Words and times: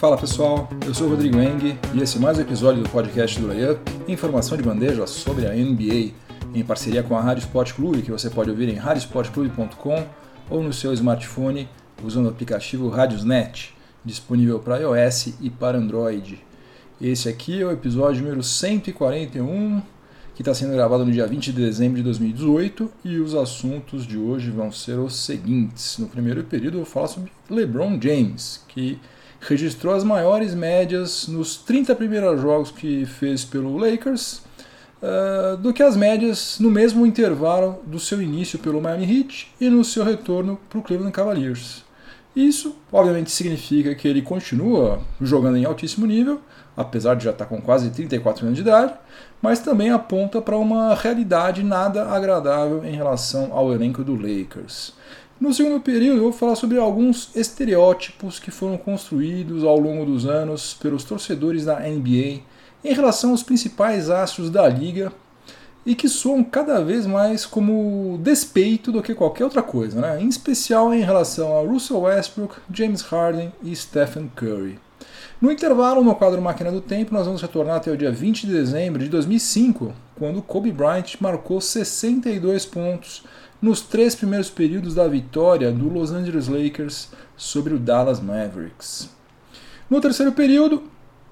Fala 0.00 0.16
pessoal, 0.16 0.66
eu 0.86 0.94
sou 0.94 1.08
o 1.08 1.10
Rodrigo 1.10 1.38
Eng 1.38 1.78
e 1.92 2.00
esse 2.00 2.16
é 2.16 2.20
mais 2.20 2.38
um 2.38 2.40
episódio 2.40 2.82
do 2.82 2.88
podcast 2.88 3.38
do 3.38 3.46
Layup, 3.46 3.78
informação 4.08 4.56
de 4.56 4.62
bandeja 4.62 5.06
sobre 5.06 5.46
a 5.46 5.52
NBA, 5.52 6.14
em 6.54 6.64
parceria 6.64 7.02
com 7.02 7.14
a 7.14 7.20
Rádio 7.20 7.42
Sport 7.42 7.74
Clube, 7.74 8.00
que 8.00 8.10
você 8.10 8.30
pode 8.30 8.48
ouvir 8.48 8.70
em 8.70 8.76
radiosportclube.com 8.76 10.06
ou 10.48 10.62
no 10.62 10.72
seu 10.72 10.94
smartphone 10.94 11.68
usando 12.02 12.24
o 12.24 12.28
aplicativo 12.30 12.88
Radiosnet, 12.88 13.74
disponível 14.02 14.58
para 14.58 14.78
iOS 14.78 15.34
e 15.38 15.50
para 15.50 15.76
Android. 15.76 16.42
Esse 16.98 17.28
aqui 17.28 17.60
é 17.60 17.66
o 17.66 17.70
episódio 17.70 18.22
número 18.22 18.42
141, 18.42 19.82
que 20.34 20.40
está 20.40 20.54
sendo 20.54 20.72
gravado 20.72 21.04
no 21.04 21.12
dia 21.12 21.26
20 21.26 21.52
de 21.52 21.60
dezembro 21.60 21.98
de 21.98 22.04
2018, 22.04 22.90
e 23.04 23.18
os 23.18 23.34
assuntos 23.34 24.06
de 24.06 24.16
hoje 24.16 24.50
vão 24.50 24.72
ser 24.72 24.98
os 24.98 25.14
seguintes. 25.14 25.98
No 25.98 26.06
primeiro 26.06 26.42
período 26.44 26.78
eu 26.78 26.84
vou 26.84 26.90
falar 26.90 27.08
sobre 27.08 27.30
LeBron 27.50 28.00
James, 28.00 28.64
que 28.66 28.98
registrou 29.40 29.94
as 29.94 30.04
maiores 30.04 30.54
médias 30.54 31.26
nos 31.26 31.56
30 31.56 31.94
primeiros 31.94 32.40
jogos 32.40 32.70
que 32.70 33.06
fez 33.06 33.44
pelo 33.44 33.76
Lakers, 33.76 34.42
uh, 35.02 35.56
do 35.56 35.72
que 35.72 35.82
as 35.82 35.96
médias 35.96 36.58
no 36.60 36.70
mesmo 36.70 37.06
intervalo 37.06 37.80
do 37.86 37.98
seu 37.98 38.20
início 38.20 38.58
pelo 38.58 38.80
Miami 38.80 39.20
Heat 39.20 39.52
e 39.60 39.68
no 39.68 39.84
seu 39.84 40.04
retorno 40.04 40.58
para 40.68 40.78
o 40.78 40.82
Cleveland 40.82 41.12
Cavaliers. 41.12 41.84
Isso, 42.34 42.76
obviamente, 42.92 43.30
significa 43.30 43.94
que 43.94 44.06
ele 44.06 44.22
continua 44.22 45.00
jogando 45.20 45.56
em 45.56 45.64
altíssimo 45.64 46.06
nível, 46.06 46.40
apesar 46.76 47.14
de 47.14 47.24
já 47.24 47.30
estar 47.30 47.46
com 47.46 47.60
quase 47.60 47.90
34 47.90 48.46
anos 48.46 48.56
de 48.56 48.62
idade, 48.62 48.94
mas 49.42 49.58
também 49.58 49.90
aponta 49.90 50.40
para 50.40 50.56
uma 50.56 50.94
realidade 50.94 51.62
nada 51.64 52.08
agradável 52.08 52.84
em 52.84 52.94
relação 52.94 53.48
ao 53.52 53.72
elenco 53.72 54.04
do 54.04 54.14
Lakers. 54.14 54.92
No 55.40 55.54
segundo 55.54 55.80
período, 55.80 56.18
eu 56.18 56.24
vou 56.24 56.32
falar 56.32 56.54
sobre 56.54 56.76
alguns 56.76 57.34
estereótipos 57.34 58.38
que 58.38 58.50
foram 58.50 58.76
construídos 58.76 59.64
ao 59.64 59.80
longo 59.80 60.04
dos 60.04 60.26
anos 60.26 60.74
pelos 60.74 61.02
torcedores 61.02 61.64
da 61.64 61.80
NBA 61.80 62.40
em 62.84 62.92
relação 62.92 63.30
aos 63.30 63.42
principais 63.42 64.10
astros 64.10 64.50
da 64.50 64.68
liga 64.68 65.10
e 65.86 65.94
que 65.94 66.10
soam 66.10 66.44
cada 66.44 66.84
vez 66.84 67.06
mais 67.06 67.46
como 67.46 68.20
despeito 68.22 68.92
do 68.92 69.02
que 69.02 69.14
qualquer 69.14 69.44
outra 69.44 69.62
coisa, 69.62 69.98
né? 69.98 70.20
em 70.20 70.28
especial 70.28 70.92
em 70.92 71.00
relação 71.00 71.56
a 71.56 71.62
Russell 71.62 72.02
Westbrook, 72.02 72.56
James 72.70 73.00
Harden 73.00 73.50
e 73.62 73.74
Stephen 73.74 74.30
Curry. 74.36 74.78
No 75.40 75.50
intervalo, 75.50 76.04
no 76.04 76.14
quadro 76.14 76.42
Máquina 76.42 76.70
do 76.70 76.82
Tempo, 76.82 77.14
nós 77.14 77.24
vamos 77.24 77.40
retornar 77.40 77.76
até 77.76 77.90
o 77.90 77.96
dia 77.96 78.12
20 78.12 78.46
de 78.46 78.52
dezembro 78.52 79.02
de 79.02 79.08
2005, 79.08 79.90
quando 80.18 80.42
Kobe 80.42 80.70
Bryant 80.70 81.14
marcou 81.18 81.62
62 81.62 82.66
pontos 82.66 83.24
nos 83.60 83.80
três 83.80 84.14
primeiros 84.14 84.50
períodos 84.50 84.94
da 84.94 85.06
vitória 85.06 85.70
do 85.70 85.88
Los 85.88 86.10
Angeles 86.10 86.48
Lakers 86.48 87.08
sobre 87.36 87.74
o 87.74 87.78
Dallas 87.78 88.20
Mavericks. 88.20 89.10
No 89.88 90.00
terceiro 90.00 90.32
período, 90.32 90.84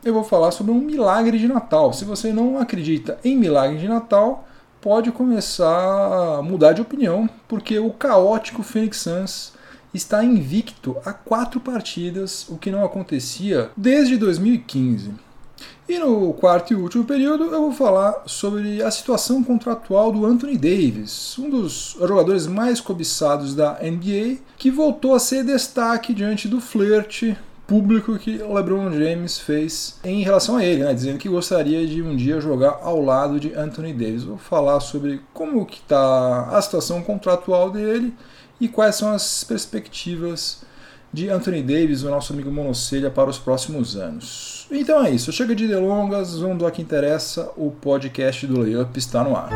eu 0.05 0.13
vou 0.13 0.25
falar 0.25 0.51
sobre 0.51 0.73
um 0.73 0.81
milagre 0.81 1.39
de 1.39 1.49
Natal. 1.49 1.93
Se 1.93 2.05
você 2.05 2.33
não 2.33 2.59
acredita 2.59 3.19
em 3.25 3.37
milagre 3.37 3.79
de 3.79 3.89
Natal, 3.89 4.47
pode 4.81 5.11
começar 5.11 6.39
a 6.39 6.43
mudar 6.43 6.73
de 6.73 6.83
opinião, 6.83 7.29
porque 7.47 7.79
o 7.79 7.91
caótico 7.91 8.63
Phoenix 8.63 8.99
Suns 8.99 9.53
está 9.93 10.23
invicto 10.23 10.97
a 11.05 11.13
quatro 11.13 11.61
partidas, 11.61 12.47
o 12.49 12.59
que 12.59 12.71
não 12.71 12.85
acontecia 12.85 13.71
desde 13.77 14.17
2015. 14.17 15.13
E 15.89 15.99
no 15.99 16.35
quarto 16.35 16.73
e 16.73 16.77
último 16.77 17.05
período 17.05 17.45
eu 17.45 17.63
vou 17.63 17.73
falar 17.73 18.23
sobre 18.27 18.83
a 18.83 18.91
situação 18.91 19.43
contratual 19.43 20.13
do 20.13 20.27
Anthony 20.27 20.57
Davis, 20.57 21.39
um 21.39 21.49
dos 21.49 21.97
jogadores 21.99 22.47
mais 22.47 22.81
cobiçados 22.81 23.55
da 23.55 23.79
NBA, 23.83 24.39
que 24.59 24.71
voltou 24.71 25.15
a 25.15 25.19
ser 25.19 25.45
destaque 25.45 26.13
diante 26.13 26.47
do 26.47 26.61
flerte 26.61 27.37
público 27.67 28.19
que 28.19 28.39
LeBron 28.39 28.91
James 28.93 29.39
fez 29.39 29.99
em 30.03 30.23
relação 30.23 30.57
a 30.57 30.65
ele, 30.65 30.83
né, 30.83 30.95
dizendo 30.95 31.19
que 31.19 31.29
gostaria 31.29 31.87
de 31.87 32.03
um 32.03 32.17
dia 32.17 32.41
jogar 32.41 32.81
ao 32.83 33.03
lado 33.03 33.39
de 33.39 33.55
Anthony 33.55 33.93
Davis. 33.93 34.25
Vou 34.25 34.39
falar 34.39 34.81
sobre 34.81 35.21
como 35.35 35.67
que 35.67 35.77
está 35.77 36.49
a 36.51 36.63
situação 36.63 37.03
contratual 37.03 37.71
dele 37.71 38.15
e 38.59 38.69
quais 38.69 38.97
são 38.97 39.13
as 39.13 39.45
perspectivas 39.45 40.63
de 41.19 41.29
Anthony 41.29 41.63
Davis, 41.63 42.05
o 42.05 42.11
nosso 42.11 42.33
amigo 42.33 42.49
Monocelha, 42.49 43.11
para 43.11 43.29
os 43.29 43.41
próximos 43.41 43.97
anos. 43.97 44.69
Então 44.71 45.05
é 45.05 45.11
isso, 45.11 45.33
chega 45.33 45.53
de 45.53 45.67
delongas, 45.67 46.39
vamos 46.39 46.63
ao 46.63 46.71
que 46.71 46.81
interessa, 46.81 47.51
o 47.57 47.73
podcast 47.73 48.47
do 48.47 48.61
Layup 48.61 48.97
está 48.97 49.25
no 49.25 49.37
ar. 49.37 49.51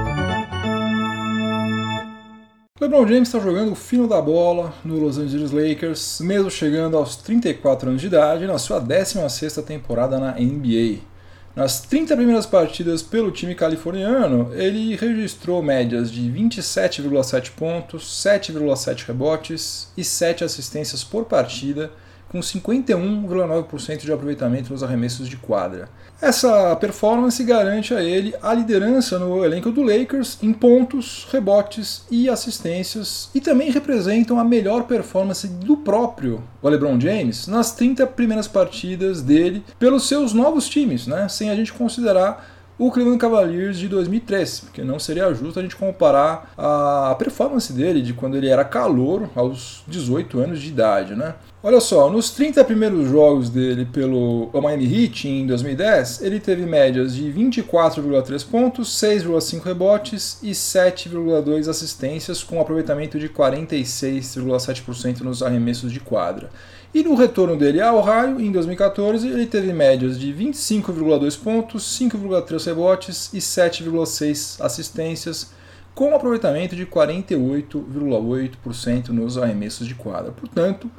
LeBron 2.81 3.07
James 3.07 3.29
está 3.29 3.39
jogando 3.39 3.71
o 3.71 3.77
fino 3.77 4.09
da 4.09 4.21
bola 4.21 4.75
no 4.85 4.99
Los 4.99 5.19
Angeles 5.19 5.53
Lakers, 5.53 6.21
mesmo 6.21 6.51
chegando 6.51 6.97
aos 6.97 7.15
34 7.15 7.91
anos 7.91 8.01
de 8.01 8.09
idade, 8.09 8.45
na 8.45 8.59
sua 8.59 8.81
16ª 8.81 9.63
temporada 9.63 10.19
na 10.19 10.33
NBA. 10.33 11.12
Nas 11.55 11.83
30 11.83 12.17
primeiras 12.17 12.47
partidas 12.47 13.03
pelo 13.03 13.31
time 13.31 13.55
californiano, 13.55 14.51
ele 14.55 14.97
registrou 14.97 15.63
médias 15.63 16.11
de 16.11 16.23
27,7 16.23 17.51
pontos, 17.51 18.05
7,7 18.25 19.07
rebotes 19.07 19.93
e 19.95 20.03
7 20.03 20.45
assistências 20.45 21.05
por 21.05 21.27
partida, 21.27 21.91
com 22.33 22.41
51,9% 22.41 23.99
de 23.99 24.13
aproveitamento 24.13 24.73
nos 24.73 24.83
arremessos 24.83 25.29
de 25.29 25.37
quadra. 25.37 25.91
Essa 26.21 26.75
performance 26.77 27.43
garante 27.45 27.93
a 27.93 28.03
ele 28.03 28.35
a 28.43 28.55
liderança 28.55 29.19
no 29.19 29.45
elenco 29.45 29.71
do 29.71 29.83
Lakers 29.83 30.39
em 30.43 30.53
pontos, 30.53 31.29
rebotes 31.31 32.05
e 32.11 32.31
assistências, 32.31 33.29
e 33.35 33.41
também 33.41 33.71
representam 33.71 34.39
a 34.39 34.45
melhor 34.45 34.85
performance 34.85 35.47
do 35.47 35.77
próprio 35.77 36.43
LeBron 36.63 36.99
James 36.99 37.47
nas 37.47 37.73
30 37.73 38.07
primeiras 38.07 38.49
partidas 38.49 39.21
dele 39.21 39.63
pelos 39.79 40.09
seus 40.09 40.33
novos 40.33 40.69
times, 40.69 41.07
né? 41.07 41.29
sem 41.29 41.51
a 41.51 41.55
gente 41.55 41.73
considerar 41.73 42.62
o 42.79 42.91
Cleveland 42.91 43.19
Cavaliers 43.19 43.79
de 43.79 43.89
2003, 43.89 44.61
porque 44.61 44.83
não 44.83 44.99
seria 44.99 45.33
justo 45.35 45.59
a 45.59 45.63
gente 45.63 45.77
comparar 45.77 46.53
a 46.57 47.15
performance 47.19 47.73
dele 47.73 48.03
de 48.03 48.13
quando 48.13 48.37
ele 48.37 48.49
era 48.49 48.65
calouro 48.65 49.31
aos 49.35 49.85
18 49.87 50.41
anos 50.41 50.61
de 50.61 50.69
idade, 50.69 51.15
né? 51.15 51.35
Olha 51.65 51.81
só, 51.81 52.11
nos 52.11 52.31
30 52.31 52.65
primeiros 52.65 53.09
jogos 53.09 53.49
dele 53.49 53.85
pelo 53.85 54.51
Miami 54.53 55.05
Heat 55.05 55.29
em 55.29 55.47
2010, 55.47 56.21
ele 56.23 56.41
teve 56.41 56.67
médias 56.67 57.15
de 57.15 57.33
24,3 57.33 58.45
pontos, 58.45 58.89
6,5 59.01 59.63
rebotes 59.63 60.39
e 60.43 60.51
7,2 60.51 61.69
assistências, 61.69 62.43
com 62.43 62.61
aproveitamento 62.61 63.17
de 63.17 63.29
46,7% 63.29 65.21
nos 65.21 65.41
arremessos 65.41 65.93
de 65.93 66.01
quadra. 66.01 66.51
E 66.95 67.03
no 67.03 67.15
retorno 67.15 67.57
dele 67.57 67.81
ao 67.81 67.97
Ohio, 67.97 68.39
em 68.39 68.53
2014, 68.53 69.27
ele 69.27 69.47
teve 69.47 69.73
médias 69.73 70.21
de 70.21 70.31
25,2 70.33 71.43
pontos, 71.43 71.99
5,3 71.99 72.67
rebotes 72.67 73.31
e 73.33 73.39
7,6 73.39 74.63
assistências, 74.63 75.53
com 75.95 76.11
um 76.11 76.15
aproveitamento 76.15 76.77
de 76.77 76.85
48,8% 76.85 79.09
nos 79.09 79.39
arremessos 79.39 79.87
de 79.87 79.95
quadra. 79.95 80.33
Portanto, 80.33 80.91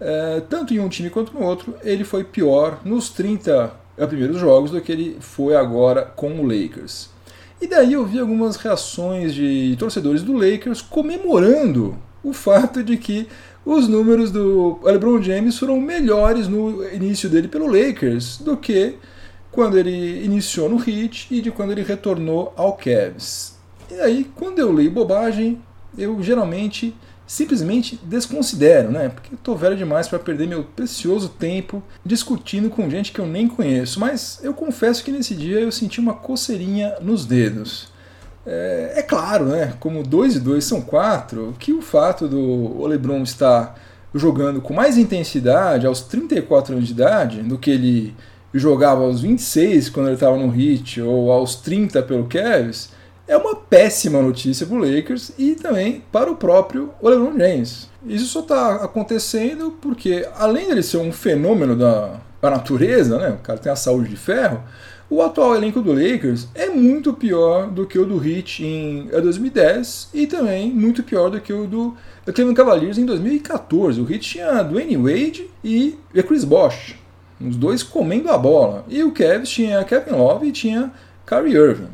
é, 0.00 0.42
tanto 0.48 0.74
em 0.74 0.80
um 0.80 0.88
time 0.88 1.10
quanto 1.10 1.32
no 1.32 1.44
outro, 1.44 1.76
ele 1.82 2.02
foi 2.02 2.24
pior 2.24 2.80
nos 2.84 3.08
30 3.10 3.72
primeiros 4.08 4.38
jogos 4.38 4.72
do 4.72 4.80
que 4.80 4.90
ele 4.90 5.16
foi 5.20 5.54
agora 5.54 6.02
com 6.02 6.40
o 6.40 6.42
Lakers. 6.42 7.08
E 7.60 7.66
daí 7.66 7.92
eu 7.92 8.06
vi 8.06 8.18
algumas 8.18 8.56
reações 8.56 9.34
de 9.34 9.76
torcedores 9.78 10.22
do 10.22 10.32
Lakers 10.32 10.80
comemorando 10.80 11.98
o 12.22 12.32
fato 12.32 12.82
de 12.82 12.96
que 12.96 13.28
os 13.64 13.88
números 13.88 14.30
do 14.30 14.78
LeBron 14.82 15.20
James 15.20 15.58
foram 15.58 15.80
melhores 15.80 16.48
no 16.48 16.86
início 16.92 17.28
dele 17.28 17.48
pelo 17.48 17.66
Lakers 17.66 18.38
do 18.38 18.56
que 18.56 18.96
quando 19.50 19.78
ele 19.78 20.24
iniciou 20.24 20.68
no 20.68 20.76
Heat 20.78 21.28
e 21.30 21.40
de 21.40 21.50
quando 21.50 21.72
ele 21.72 21.82
retornou 21.82 22.52
ao 22.56 22.74
Cavs. 22.74 23.58
E 23.90 23.94
aí, 24.00 24.30
quando 24.36 24.60
eu 24.60 24.72
leio 24.72 24.90
bobagem, 24.90 25.60
eu 25.98 26.22
geralmente 26.22 26.94
simplesmente 27.26 28.00
desconsidero, 28.02 28.90
né? 28.90 29.08
Porque 29.08 29.34
eu 29.34 29.38
tô 29.40 29.54
velho 29.54 29.76
demais 29.76 30.08
para 30.08 30.18
perder 30.18 30.48
meu 30.48 30.64
precioso 30.64 31.28
tempo 31.28 31.80
discutindo 32.04 32.68
com 32.68 32.90
gente 32.90 33.12
que 33.12 33.20
eu 33.20 33.26
nem 33.26 33.46
conheço. 33.46 34.00
Mas 34.00 34.40
eu 34.42 34.52
confesso 34.52 35.04
que 35.04 35.12
nesse 35.12 35.36
dia 35.36 35.60
eu 35.60 35.70
senti 35.70 36.00
uma 36.00 36.14
coceirinha 36.14 36.96
nos 37.00 37.24
dedos. 37.24 37.89
É, 38.46 38.94
é 38.96 39.02
claro, 39.02 39.46
né? 39.46 39.74
Como 39.78 40.02
2 40.02 40.36
e 40.36 40.40
2 40.40 40.64
são 40.64 40.80
4, 40.80 41.54
que 41.58 41.72
o 41.72 41.82
fato 41.82 42.26
do 42.26 42.86
LeBron 42.86 43.22
estar 43.22 43.78
jogando 44.14 44.60
com 44.60 44.74
mais 44.74 44.98
intensidade 44.98 45.86
aos 45.86 46.00
34 46.00 46.74
anos 46.74 46.86
de 46.86 46.92
idade 46.92 47.42
do 47.42 47.58
que 47.58 47.70
ele 47.70 48.14
jogava 48.52 49.02
aos 49.02 49.20
26 49.20 49.88
quando 49.90 50.06
ele 50.06 50.14
estava 50.14 50.36
no 50.36 50.52
Heat 50.52 51.00
ou 51.00 51.30
aos 51.30 51.54
30 51.54 52.02
pelo 52.02 52.24
Cavs 52.24 52.90
é 53.30 53.36
uma 53.36 53.54
péssima 53.54 54.20
notícia 54.20 54.66
para 54.66 54.74
o 54.74 54.80
Lakers 54.80 55.30
e 55.38 55.54
também 55.54 56.02
para 56.10 56.28
o 56.28 56.34
próprio 56.34 56.92
LeBron 57.00 57.38
James. 57.38 57.88
Isso 58.04 58.26
só 58.26 58.40
está 58.40 58.74
acontecendo 58.76 59.78
porque, 59.80 60.28
além 60.36 60.66
dele 60.66 60.82
ser 60.82 60.96
um 60.96 61.12
fenômeno 61.12 61.76
da, 61.76 62.16
da 62.42 62.50
natureza, 62.50 63.18
né, 63.18 63.30
o 63.30 63.36
cara 63.36 63.60
tem 63.60 63.70
a 63.70 63.76
saúde 63.76 64.08
de 64.08 64.16
ferro, 64.16 64.60
o 65.10 65.20
atual 65.20 65.56
elenco 65.56 65.82
do 65.82 65.92
Lakers 65.92 66.46
é 66.54 66.68
muito 66.68 67.12
pior 67.12 67.68
do 67.68 67.84
que 67.84 67.98
o 67.98 68.06
do 68.06 68.24
Heat 68.24 68.64
em 68.64 69.08
2010 69.08 70.10
e 70.14 70.24
também 70.24 70.70
muito 70.70 71.02
pior 71.02 71.28
do 71.28 71.40
que 71.40 71.52
o 71.52 71.66
do 71.66 71.96
Cleveland 72.24 72.54
Cavaliers 72.54 72.96
em 72.96 73.04
2014. 73.04 74.00
O 74.00 74.08
Heat 74.08 74.20
tinha 74.20 74.62
Dwayne 74.62 74.96
Wade 74.96 75.50
e 75.64 75.98
Chris 76.26 76.44
Bosh. 76.44 76.94
Os 77.40 77.56
dois 77.56 77.82
comendo 77.82 78.30
a 78.30 78.38
bola. 78.38 78.84
E 78.88 79.02
o 79.02 79.10
Cavs 79.10 79.48
tinha 79.48 79.82
Kevin 79.82 80.12
Love 80.12 80.46
e 80.46 80.52
tinha 80.52 80.92
Kyrie 81.26 81.56
Irving. 81.56 81.88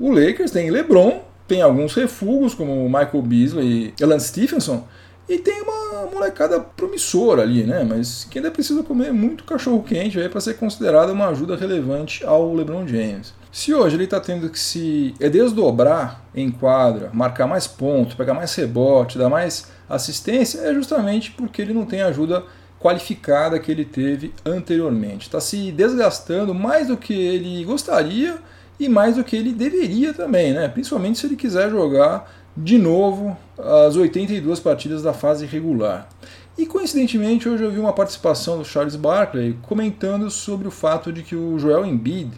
O 0.00 0.10
Lakers 0.10 0.50
tem 0.50 0.70
LeBron, 0.70 1.22
tem 1.46 1.62
alguns 1.62 1.94
refugos 1.94 2.54
como 2.54 2.88
Michael 2.88 3.22
Beasley 3.22 3.94
e 3.98 4.02
Alan 4.02 4.18
Stephenson, 4.18 4.84
e 5.28 5.38
tem 5.38 5.62
uma 5.62 6.06
molecada 6.06 6.58
promissora 6.58 7.42
ali, 7.42 7.64
né? 7.64 7.84
Mas 7.84 8.24
que 8.24 8.38
ainda 8.38 8.50
precisa 8.50 8.82
comer 8.82 9.12
muito 9.12 9.44
cachorro 9.44 9.82
quente 9.82 10.18
para 10.28 10.40
ser 10.40 10.54
considerada 10.54 11.12
uma 11.12 11.28
ajuda 11.28 11.56
relevante 11.56 12.24
ao 12.24 12.54
LeBron 12.54 12.86
James. 12.86 13.34
Se 13.52 13.74
hoje 13.74 13.96
ele 13.96 14.04
está 14.04 14.20
tendo 14.20 14.48
que 14.48 14.58
se 14.58 15.14
desdobrar 15.18 16.24
em 16.34 16.50
quadra, 16.50 17.10
marcar 17.12 17.46
mais 17.46 17.66
pontos, 17.66 18.14
pegar 18.14 18.34
mais 18.34 18.54
rebote, 18.54 19.18
dar 19.18 19.28
mais 19.28 19.66
assistência, 19.88 20.60
é 20.60 20.72
justamente 20.72 21.30
porque 21.32 21.60
ele 21.60 21.74
não 21.74 21.84
tem 21.84 22.02
ajuda 22.02 22.44
qualificada 22.78 23.58
que 23.58 23.70
ele 23.70 23.84
teve 23.84 24.32
anteriormente. 24.44 25.26
Está 25.26 25.40
se 25.40 25.72
desgastando 25.72 26.54
mais 26.54 26.88
do 26.88 26.96
que 26.96 27.12
ele 27.12 27.64
gostaria 27.64 28.38
e 28.78 28.88
mais 28.88 29.16
do 29.16 29.24
que 29.24 29.36
ele 29.36 29.52
deveria 29.52 30.14
também, 30.14 30.52
né? 30.52 30.68
Principalmente 30.68 31.18
se 31.18 31.26
ele 31.26 31.36
quiser 31.36 31.68
jogar 31.70 32.30
de 32.60 32.76
novo 32.76 33.36
as 33.56 33.96
82 33.96 34.58
partidas 34.58 35.02
da 35.02 35.12
fase 35.12 35.46
regular. 35.46 36.08
E 36.56 36.66
coincidentemente 36.66 37.48
hoje 37.48 37.62
eu 37.62 37.70
vi 37.70 37.78
uma 37.78 37.92
participação 37.92 38.58
do 38.58 38.64
Charles 38.64 38.96
Barkley 38.96 39.56
comentando 39.62 40.28
sobre 40.28 40.66
o 40.66 40.72
fato 40.72 41.12
de 41.12 41.22
que 41.22 41.36
o 41.36 41.56
Joel 41.56 41.86
Embiid 41.86 42.32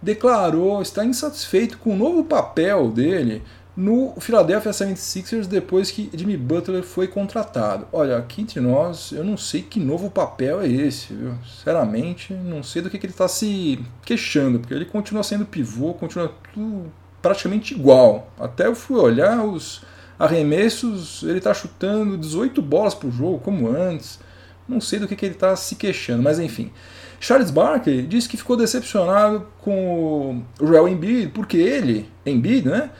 declarou 0.00 0.80
estar 0.80 1.04
insatisfeito 1.04 1.78
com 1.78 1.94
o 1.94 1.96
novo 1.96 2.22
papel 2.22 2.88
dele 2.88 3.42
no 3.76 4.14
Philadelphia 4.20 4.70
76ers 4.70 5.48
depois 5.48 5.90
que 5.90 6.08
Jimmy 6.14 6.36
Butler 6.36 6.84
foi 6.84 7.08
contratado. 7.08 7.88
Olha, 7.92 8.16
aqui 8.16 8.42
entre 8.42 8.60
nós, 8.60 9.10
eu 9.10 9.24
não 9.24 9.36
sei 9.36 9.62
que 9.62 9.80
novo 9.80 10.08
papel 10.08 10.60
é 10.60 10.68
esse, 10.68 11.12
viu? 11.12 11.34
Sinceramente, 11.44 12.32
não 12.32 12.62
sei 12.62 12.80
do 12.80 12.88
que, 12.88 12.96
que 12.96 13.06
ele 13.06 13.12
está 13.12 13.26
se 13.26 13.84
queixando, 14.04 14.60
porque 14.60 14.72
ele 14.72 14.84
continua 14.84 15.24
sendo 15.24 15.44
pivô, 15.44 15.94
continua 15.94 16.32
tudo 16.52 16.92
praticamente 17.24 17.72
igual. 17.72 18.30
Até 18.38 18.66
eu 18.66 18.74
fui 18.74 19.00
olhar 19.00 19.42
os 19.42 19.80
arremessos, 20.18 21.22
ele 21.22 21.38
está 21.38 21.54
chutando 21.54 22.18
18 22.18 22.60
bolas 22.60 22.94
por 22.94 23.10
jogo, 23.10 23.38
como 23.38 23.66
antes. 23.68 24.20
Não 24.68 24.78
sei 24.78 24.98
do 24.98 25.08
que, 25.08 25.16
que 25.16 25.24
ele 25.24 25.34
está 25.34 25.56
se 25.56 25.74
queixando, 25.74 26.22
mas 26.22 26.38
enfim. 26.38 26.70
Charles 27.18 27.50
Barkley 27.50 28.02
disse 28.02 28.28
que 28.28 28.36
ficou 28.36 28.58
decepcionado 28.58 29.46
com 29.62 30.44
o 30.60 30.66
Joel 30.66 30.86
Embiid, 30.86 31.28
porque 31.28 31.56
ele, 31.56 32.10
Embiid, 32.26 32.68
né? 32.68 32.90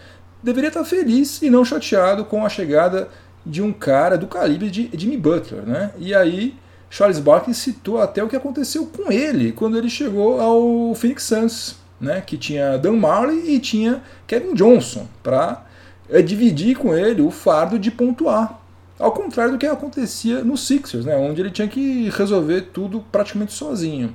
deveria 0.43 0.69
estar 0.69 0.85
feliz 0.85 1.43
e 1.43 1.50
não 1.50 1.65
chateado 1.65 2.25
com 2.25 2.44
a 2.44 2.49
chegada 2.49 3.09
de 3.44 3.61
um 3.61 3.73
cara 3.73 4.17
do 4.17 4.27
calibre 4.27 4.70
de 4.70 4.91
Jimmy 4.94 5.19
Butler, 5.19 5.67
né? 5.67 5.91
E 5.99 6.15
aí 6.15 6.56
Charles 6.88 7.19
Barkley 7.19 7.55
citou 7.55 8.00
até 8.00 8.25
o 8.25 8.29
que 8.29 8.37
aconteceu 8.37 8.87
com 8.87 9.12
ele 9.12 9.53
quando 9.53 9.77
ele 9.77 9.91
chegou 9.91 10.41
ao 10.41 10.94
Phoenix 10.94 11.25
Suns, 11.25 11.77
né? 12.05 12.21
Que 12.21 12.37
tinha 12.37 12.79
Dan 12.79 12.97
Marley 12.97 13.55
e 13.55 13.59
tinha 13.59 14.03
Kevin 14.27 14.55
Johnson 14.55 15.06
para 15.23 15.65
é, 16.09 16.23
dividir 16.23 16.77
com 16.77 16.95
ele 16.95 17.23
o 17.23 17.31
fardo 17.31 17.79
de 17.79 17.91
pontuar. 17.91 18.61
Ao 18.99 19.11
contrário 19.11 19.53
do 19.53 19.59
que 19.59 19.67
acontecia 19.67 20.45
no 20.45 20.56
Sixers, 20.56 21.05
né? 21.05 21.17
Onde 21.17 21.41
ele 21.41 21.51
tinha 21.51 21.67
que 21.67 22.09
resolver 22.11 22.69
tudo 22.73 23.05
praticamente 23.11 23.53
sozinho. 23.53 24.15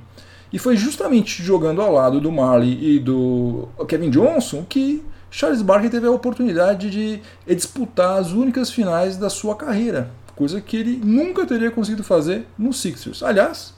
E 0.52 0.58
foi 0.58 0.76
justamente 0.76 1.42
jogando 1.42 1.80
ao 1.80 1.92
lado 1.92 2.20
do 2.20 2.32
Marley 2.32 2.96
e 2.96 2.98
do 2.98 3.68
Kevin 3.86 4.10
Johnson 4.10 4.64
que 4.68 5.04
Charles 5.30 5.62
Barkley 5.62 5.90
teve 5.90 6.06
a 6.06 6.10
oportunidade 6.10 6.90
de 6.90 7.20
disputar 7.46 8.18
as 8.18 8.32
únicas 8.32 8.70
finais 8.70 9.16
da 9.16 9.30
sua 9.30 9.54
carreira, 9.54 10.10
coisa 10.34 10.60
que 10.60 10.76
ele 10.76 11.00
nunca 11.04 11.46
teria 11.46 11.70
conseguido 11.70 12.02
fazer 12.02 12.46
no 12.58 12.72
Sixers. 12.72 13.22
Aliás, 13.22 13.74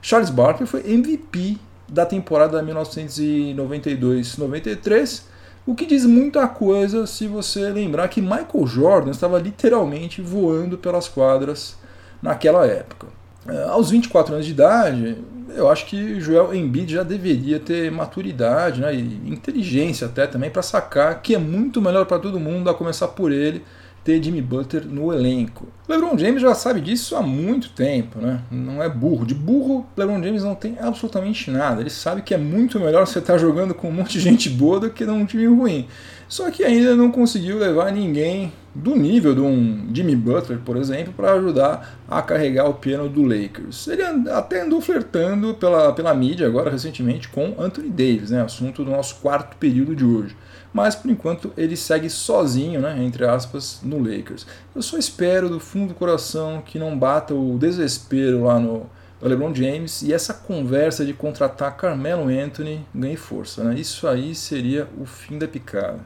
Charles 0.00 0.30
Barkley 0.30 0.66
foi 0.66 0.80
MVP 0.88 1.58
da 1.92 2.04
temporada 2.06 2.62
1992-93, 2.62 5.24
o 5.66 5.74
que 5.74 5.84
diz 5.84 6.06
muita 6.06 6.48
coisa 6.48 7.06
se 7.06 7.26
você 7.26 7.68
lembrar 7.68 8.08
que 8.08 8.22
Michael 8.22 8.66
Jordan 8.66 9.10
estava 9.10 9.38
literalmente 9.38 10.22
voando 10.22 10.78
pelas 10.78 11.06
quadras 11.06 11.76
naquela 12.22 12.66
época. 12.66 13.08
É, 13.46 13.64
aos 13.64 13.90
24 13.90 14.32
anos 14.34 14.46
de 14.46 14.52
idade, 14.52 15.18
eu 15.54 15.68
acho 15.68 15.84
que 15.86 16.18
Joel 16.20 16.54
Embiid 16.54 16.94
já 16.94 17.02
deveria 17.02 17.60
ter 17.60 17.92
maturidade 17.92 18.80
né, 18.80 18.94
e 18.94 19.30
inteligência 19.30 20.06
até 20.06 20.26
também 20.26 20.48
para 20.50 20.62
sacar 20.62 21.20
que 21.20 21.34
é 21.34 21.38
muito 21.38 21.82
melhor 21.82 22.06
para 22.06 22.18
todo 22.18 22.40
mundo, 22.40 22.70
a 22.70 22.74
começar 22.74 23.08
por 23.08 23.30
ele, 23.30 23.62
ter 24.04 24.22
Jimmy 24.22 24.42
Butler 24.42 24.84
no 24.86 25.12
elenco. 25.12 25.68
LeBron 25.88 26.18
James 26.18 26.42
já 26.42 26.54
sabe 26.54 26.80
disso 26.80 27.14
há 27.14 27.22
muito 27.22 27.70
tempo, 27.70 28.18
né? 28.18 28.40
Não 28.50 28.82
é 28.82 28.88
burro. 28.88 29.24
De 29.24 29.34
burro, 29.34 29.86
LeBron 29.96 30.22
James 30.22 30.42
não 30.42 30.54
tem 30.54 30.76
absolutamente 30.80 31.50
nada. 31.50 31.80
Ele 31.80 31.90
sabe 31.90 32.22
que 32.22 32.34
é 32.34 32.38
muito 32.38 32.80
melhor 32.80 33.06
você 33.06 33.20
estar 33.20 33.34
tá 33.34 33.38
jogando 33.38 33.74
com 33.74 33.88
um 33.88 33.92
monte 33.92 34.12
de 34.12 34.20
gente 34.20 34.50
boa 34.50 34.80
do 34.80 34.90
que 34.90 35.04
num 35.04 35.24
time 35.24 35.46
ruim. 35.46 35.86
Só 36.28 36.50
que 36.50 36.64
ainda 36.64 36.96
não 36.96 37.10
conseguiu 37.10 37.58
levar 37.58 37.92
ninguém 37.92 38.52
do 38.74 38.96
nível 38.96 39.34
de 39.34 39.40
um 39.42 39.90
Jimmy 39.92 40.16
Butler, 40.16 40.58
por 40.60 40.78
exemplo, 40.78 41.12
para 41.12 41.34
ajudar 41.34 42.00
a 42.08 42.22
carregar 42.22 42.64
o 42.64 42.74
piano 42.74 43.08
do 43.08 43.22
Lakers. 43.22 43.86
Ele 43.86 44.02
até 44.30 44.62
andou 44.62 44.80
flertando 44.80 45.52
pela, 45.54 45.92
pela 45.92 46.14
mídia 46.14 46.46
agora 46.46 46.70
recentemente 46.70 47.28
com 47.28 47.54
Anthony 47.58 47.90
Davis, 47.90 48.30
né? 48.30 48.42
Assunto 48.42 48.82
do 48.82 48.90
nosso 48.90 49.16
quarto 49.16 49.56
período 49.58 49.94
de 49.94 50.04
hoje 50.04 50.34
mas 50.72 50.94
por 50.94 51.10
enquanto 51.10 51.52
ele 51.56 51.76
segue 51.76 52.08
sozinho, 52.08 52.80
né, 52.80 53.02
entre 53.02 53.24
aspas, 53.24 53.80
no 53.82 53.98
Lakers. 53.98 54.46
Eu 54.74 54.82
só 54.82 54.96
espero 54.96 55.48
do 55.48 55.60
fundo 55.60 55.88
do 55.88 55.94
coração 55.94 56.62
que 56.64 56.78
não 56.78 56.98
bata 56.98 57.34
o 57.34 57.58
desespero 57.58 58.44
lá 58.44 58.58
no, 58.58 58.86
LeBron 59.28 59.54
James 59.54 60.02
e 60.02 60.12
essa 60.12 60.34
conversa 60.34 61.04
de 61.04 61.12
contratar 61.12 61.76
Carmelo 61.76 62.28
Anthony 62.28 62.84
ganhe 62.94 63.16
força. 63.16 63.62
Né? 63.62 63.76
Isso 63.76 64.06
aí 64.08 64.34
seria 64.34 64.88
o 65.00 65.06
fim 65.06 65.38
da 65.38 65.46
picada. 65.46 66.00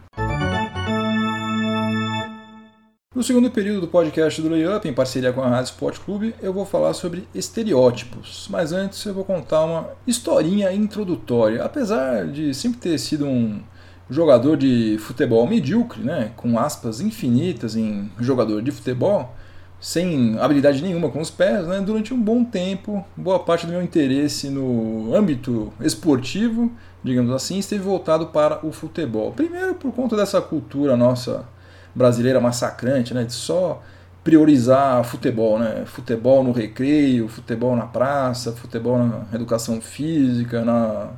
No 3.14 3.22
segundo 3.22 3.50
período 3.50 3.80
do 3.80 3.88
podcast 3.88 4.42
do 4.42 4.50
Layup, 4.50 4.86
em 4.86 4.92
parceria 4.92 5.32
com 5.32 5.40
a 5.40 5.48
Rádio 5.48 5.70
Sport 5.70 6.00
Clube, 6.00 6.34
eu 6.42 6.52
vou 6.52 6.66
falar 6.66 6.92
sobre 6.92 7.26
estereótipos. 7.34 8.46
Mas 8.50 8.72
antes 8.72 9.02
eu 9.06 9.14
vou 9.14 9.24
contar 9.24 9.64
uma 9.64 9.88
historinha 10.06 10.70
introdutória. 10.70 11.64
Apesar 11.64 12.26
de 12.26 12.52
sempre 12.52 12.78
ter 12.78 12.98
sido 12.98 13.24
um 13.24 13.62
jogador 14.08 14.56
de 14.56 14.96
futebol 14.98 15.46
medíocre, 15.46 16.02
né, 16.02 16.30
com 16.36 16.58
aspas 16.58 17.00
infinitas 17.00 17.76
em 17.76 18.10
jogador 18.20 18.62
de 18.62 18.70
futebol, 18.70 19.34
sem 19.80 20.38
habilidade 20.38 20.82
nenhuma 20.82 21.10
com 21.10 21.20
os 21.20 21.30
pés, 21.30 21.66
né, 21.66 21.80
durante 21.80 22.14
um 22.14 22.20
bom 22.20 22.44
tempo, 22.44 23.04
boa 23.16 23.38
parte 23.38 23.66
do 23.66 23.72
meu 23.72 23.82
interesse 23.82 24.48
no 24.48 25.14
âmbito 25.14 25.72
esportivo, 25.80 26.72
digamos 27.02 27.32
assim, 27.32 27.58
esteve 27.58 27.82
voltado 27.82 28.26
para 28.26 28.64
o 28.64 28.72
futebol. 28.72 29.32
Primeiro 29.32 29.74
por 29.74 29.92
conta 29.92 30.16
dessa 30.16 30.40
cultura 30.40 30.96
nossa 30.96 31.44
brasileira 31.94 32.40
massacrante, 32.40 33.12
né, 33.12 33.24
de 33.24 33.32
só 33.32 33.82
priorizar 34.26 35.04
futebol, 35.04 35.56
né? 35.56 35.84
Futebol 35.86 36.42
no 36.42 36.50
recreio, 36.50 37.28
futebol 37.28 37.76
na 37.76 37.86
praça, 37.86 38.50
futebol 38.50 38.98
na 38.98 39.24
educação 39.32 39.80
física, 39.80 40.64
na 40.64 41.10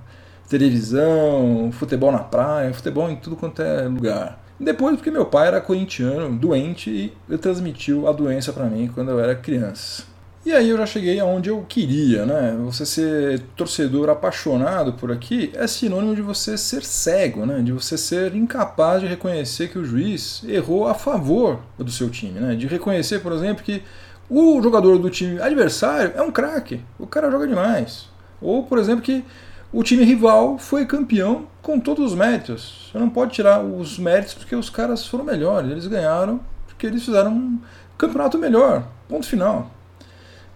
televisão, 0.49 1.71
futebol 1.73 2.11
na 2.11 2.21
praia, 2.21 2.73
futebol 2.73 3.11
em 3.11 3.17
tudo 3.17 3.37
quanto 3.37 3.62
é 3.62 3.83
lugar. 3.83 4.43
Depois, 4.59 4.97
porque 4.97 5.11
meu 5.11 5.26
pai 5.26 5.47
era 5.47 5.61
corintiano, 5.61 6.37
doente, 6.37 6.90
e 6.90 7.12
ele 7.28 7.38
transmitiu 7.38 8.09
a 8.09 8.12
doença 8.12 8.52
para 8.52 8.64
mim 8.64 8.90
quando 8.93 9.11
eu 9.11 9.21
era 9.21 9.35
criança. 9.35 10.05
E 10.45 10.52
aí 10.52 10.71
eu 10.71 10.78
já 10.78 10.87
cheguei 10.87 11.21
aonde 11.21 11.50
eu 11.50 11.64
queria, 11.69 12.25
né? 12.25 12.57
Você 12.64 12.87
ser 12.87 13.40
torcedor 13.55 14.09
apaixonado 14.09 14.95
por 14.95 15.12
aqui 15.12 15.52
é 15.55 15.67
sinônimo 15.67 16.17
de 16.17 16.23
você 16.23 16.57
ser 16.57 16.83
cego, 16.83 17.45
né? 17.45 17.61
De 17.61 17.71
você 17.71 17.99
ser 17.99 18.35
incapaz 18.35 19.02
de 19.02 19.07
reconhecer 19.07 19.69
que 19.69 19.78
o 19.78 19.85
juiz 19.85 20.43
errou 20.49 20.88
a 20.88 20.95
favor 20.95 21.61
do 21.76 21.90
seu 21.90 22.09
time, 22.09 22.40
né? 22.40 22.55
De 22.55 22.67
reconhecer, 22.67 23.19
por 23.19 23.33
exemplo, 23.33 23.62
que 23.62 23.83
o 24.31 24.61
jogador 24.62 24.99
do 24.99 25.11
time 25.11 25.40
adversário 25.40 26.12
é 26.17 26.23
um 26.23 26.31
craque, 26.31 26.81
o 26.99 27.07
cara 27.07 27.31
joga 27.31 27.47
demais. 27.47 28.09
Ou, 28.40 28.62
por 28.62 28.78
exemplo, 28.78 29.02
que 29.02 29.25
o 29.72 29.82
time 29.82 30.04
rival 30.04 30.58
foi 30.58 30.87
campeão 30.87 31.46
com 31.60 31.78
todos 31.78 32.12
os 32.12 32.18
méritos. 32.18 32.90
Você 32.90 32.98
não 32.98 33.10
pode 33.10 33.32
tirar 33.32 33.62
os 33.62 33.98
méritos 33.98 34.34
porque 34.34 34.56
os 34.56 34.70
caras 34.70 35.06
foram 35.06 35.25
melhores. 35.25 35.70
Eles 35.70 35.87
ganharam 35.87 36.40
porque 36.66 36.87
eles 36.87 37.04
fizeram 37.04 37.32
um 37.32 37.60
campeonato 37.98 38.38
melhor. 38.38 38.88
Ponto 39.08 39.26
final. 39.26 39.70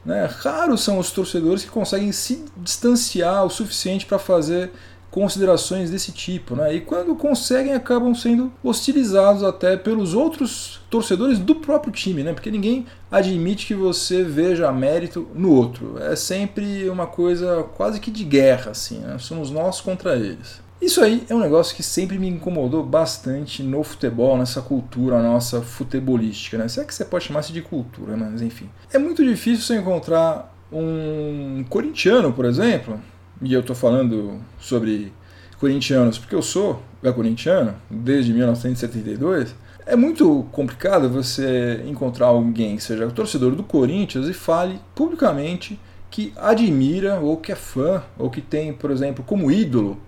Né? 0.04 0.24
Raros 0.24 0.82
são 0.82 0.98
os 0.98 1.10
torcedores 1.10 1.62
que 1.62 1.70
conseguem 1.70 2.10
se 2.10 2.44
distanciar 2.56 3.44
o 3.44 3.50
suficiente 3.50 4.06
para 4.06 4.18
fazer 4.18 4.72
considerações 5.12 5.90
desse 5.90 6.10
tipo, 6.10 6.56
né? 6.56 6.74
E 6.74 6.80
quando 6.80 7.14
conseguem, 7.14 7.74
acabam 7.74 8.14
sendo 8.14 8.50
hostilizados 8.64 9.44
até 9.44 9.76
pelos 9.76 10.14
outros 10.14 10.80
torcedores 10.90 11.38
do 11.38 11.54
próprio 11.54 11.92
time, 11.92 12.24
né? 12.24 12.32
Porque 12.32 12.50
ninguém 12.50 12.86
admite 13.10 13.66
que 13.66 13.74
você 13.74 14.24
veja 14.24 14.72
mérito 14.72 15.28
no 15.34 15.52
outro. 15.52 15.98
É 16.00 16.16
sempre 16.16 16.88
uma 16.88 17.06
coisa 17.06 17.62
quase 17.74 18.00
que 18.00 18.10
de 18.10 18.24
guerra, 18.24 18.70
assim, 18.70 19.00
né? 19.00 19.18
Somos 19.18 19.50
nós 19.50 19.82
contra 19.82 20.16
eles. 20.16 20.62
Isso 20.80 21.00
aí 21.02 21.24
é 21.28 21.34
um 21.34 21.38
negócio 21.40 21.76
que 21.76 21.82
sempre 21.82 22.18
me 22.18 22.26
incomodou 22.26 22.82
bastante 22.82 23.62
no 23.62 23.84
futebol, 23.84 24.36
nessa 24.38 24.62
cultura 24.62 25.22
nossa 25.22 25.60
futebolística, 25.60 26.56
né? 26.56 26.66
Se 26.68 26.80
é 26.80 26.84
que 26.84 26.94
você 26.94 27.04
pode 27.04 27.26
chamar-se 27.26 27.52
de 27.52 27.60
cultura, 27.60 28.16
mas 28.16 28.40
enfim. 28.40 28.68
É 28.90 28.98
muito 28.98 29.22
difícil 29.22 29.62
você 29.62 29.76
encontrar 29.76 30.52
um 30.72 31.64
corintiano, 31.68 32.32
por 32.32 32.46
exemplo, 32.46 32.98
e 33.42 33.52
eu 33.52 33.60
estou 33.60 33.74
falando 33.74 34.40
sobre 34.58 35.12
corintianos 35.58 36.18
porque 36.18 36.34
eu 36.34 36.42
sou 36.42 36.82
corintiano 37.10 37.74
desde 37.90 38.32
1972, 38.32 39.54
é 39.84 39.96
muito 39.96 40.46
complicado 40.52 41.08
você 41.08 41.82
encontrar 41.86 42.26
alguém 42.26 42.76
que 42.76 42.82
seja 42.82 43.10
torcedor 43.10 43.56
do 43.56 43.64
Corinthians 43.64 44.28
e 44.28 44.32
fale 44.32 44.80
publicamente 44.94 45.78
que 46.08 46.32
admira 46.36 47.18
ou 47.18 47.36
que 47.36 47.50
é 47.50 47.56
fã 47.56 48.04
ou 48.16 48.30
que 48.30 48.40
tem, 48.40 48.72
por 48.72 48.90
exemplo, 48.90 49.24
como 49.24 49.50
ídolo 49.50 49.98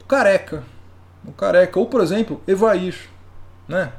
o 0.00 0.04
Careca, 0.04 0.62
o 1.26 1.32
Careca 1.32 1.78
ou, 1.78 1.86
por 1.86 2.00
exemplo, 2.00 2.40
Evair, 2.46 2.94
né? 3.66 3.92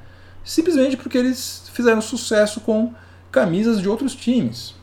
Simplesmente 0.44 0.98
porque 0.98 1.18
eles 1.18 1.70
fizeram 1.74 2.02
sucesso 2.02 2.62
com 2.62 2.94
camisas 3.32 3.80
de 3.80 3.88
outros 3.88 4.16
times. 4.16 4.74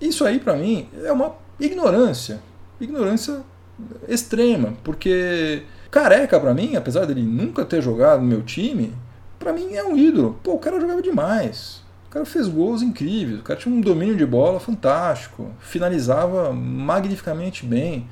Isso 0.00 0.24
aí 0.24 0.40
para 0.40 0.56
mim 0.56 0.88
é 1.04 1.12
uma 1.12 1.34
ignorância, 1.60 2.40
ignorância 2.80 3.42
extrema, 4.08 4.74
porque 4.82 5.62
Careca 5.90 6.38
para 6.38 6.54
mim, 6.54 6.76
apesar 6.76 7.06
dele 7.06 7.22
nunca 7.22 7.64
ter 7.64 7.82
jogado 7.82 8.20
no 8.20 8.26
meu 8.26 8.42
time, 8.42 8.92
para 9.38 9.52
mim 9.52 9.74
é 9.74 9.84
um 9.84 9.96
ídolo. 9.96 10.38
Pô, 10.42 10.54
o 10.54 10.58
cara 10.58 10.80
jogava 10.80 11.00
demais. 11.00 11.82
O 12.06 12.10
cara 12.10 12.24
fez 12.24 12.48
gols 12.48 12.82
incríveis, 12.82 13.40
o 13.40 13.42
cara 13.42 13.58
tinha 13.58 13.74
um 13.74 13.80
domínio 13.80 14.16
de 14.16 14.24
bola 14.24 14.58
fantástico, 14.58 15.50
finalizava 15.60 16.52
magnificamente 16.52 17.66
bem. 17.66 18.08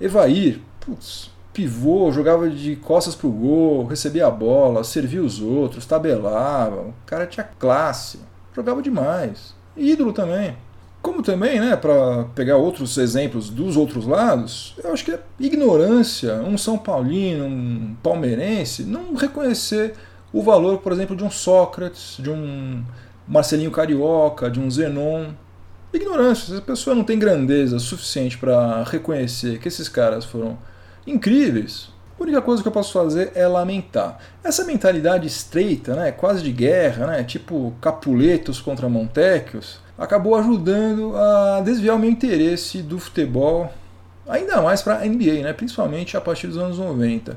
Evair, 0.00 0.60
putz, 0.80 1.30
pivô, 1.52 2.12
jogava 2.12 2.48
de 2.48 2.76
costas 2.76 3.14
pro 3.14 3.30
gol, 3.30 3.86
recebia 3.86 4.26
a 4.26 4.30
bola, 4.30 4.84
servia 4.84 5.22
os 5.22 5.40
outros, 5.40 5.86
tabelava. 5.86 6.82
O 6.82 6.94
cara 7.06 7.26
tinha 7.26 7.48
classe, 7.58 8.20
jogava 8.54 8.82
demais. 8.82 9.54
Ídolo 9.76 10.12
também. 10.12 10.56
Como 11.00 11.22
também, 11.22 11.60
né, 11.60 11.76
para 11.76 12.24
pegar 12.34 12.56
outros 12.56 12.98
exemplos 12.98 13.50
dos 13.50 13.76
outros 13.76 14.06
lados, 14.06 14.74
eu 14.82 14.92
acho 14.92 15.04
que 15.04 15.12
é 15.12 15.20
ignorância 15.38 16.34
um 16.34 16.58
São 16.58 16.76
Paulino, 16.76 17.44
um 17.44 17.96
palmeirense, 18.02 18.82
não 18.82 19.14
reconhecer 19.14 19.94
o 20.32 20.42
valor, 20.42 20.78
por 20.78 20.92
exemplo, 20.92 21.16
de 21.16 21.24
um 21.24 21.30
Sócrates, 21.30 22.16
de 22.18 22.30
um 22.30 22.82
Marcelinho 23.26 23.70
Carioca, 23.70 24.50
de 24.50 24.60
um 24.60 24.70
Zenon. 24.70 25.28
Ignorância, 25.92 26.54
se 26.54 26.58
a 26.58 26.62
pessoa 26.62 26.94
não 26.94 27.04
tem 27.04 27.18
grandeza 27.18 27.78
suficiente 27.78 28.36
para 28.36 28.82
reconhecer 28.84 29.58
que 29.58 29.68
esses 29.68 29.88
caras 29.88 30.24
foram 30.24 30.58
incríveis, 31.06 31.88
a 32.18 32.22
única 32.22 32.42
coisa 32.42 32.60
que 32.60 32.68
eu 32.68 32.72
posso 32.72 32.92
fazer 32.92 33.32
é 33.34 33.46
lamentar. 33.46 34.18
Essa 34.42 34.64
mentalidade 34.64 35.26
estreita, 35.26 35.94
né, 35.94 36.10
quase 36.10 36.42
de 36.42 36.50
guerra, 36.50 37.06
né, 37.06 37.24
tipo 37.24 37.72
Capuletos 37.80 38.60
contra 38.60 38.88
Montecchios, 38.88 39.80
acabou 39.98 40.36
ajudando 40.36 41.16
a 41.16 41.60
desviar 41.60 41.96
o 41.96 41.98
meu 41.98 42.08
interesse 42.08 42.80
do 42.80 42.98
futebol, 42.98 43.72
ainda 44.28 44.62
mais 44.62 44.80
para 44.80 44.98
a 44.98 45.04
NBA, 45.04 45.42
né, 45.42 45.52
principalmente 45.52 46.16
a 46.16 46.20
partir 46.20 46.46
dos 46.46 46.56
anos 46.56 46.78
90. 46.78 47.36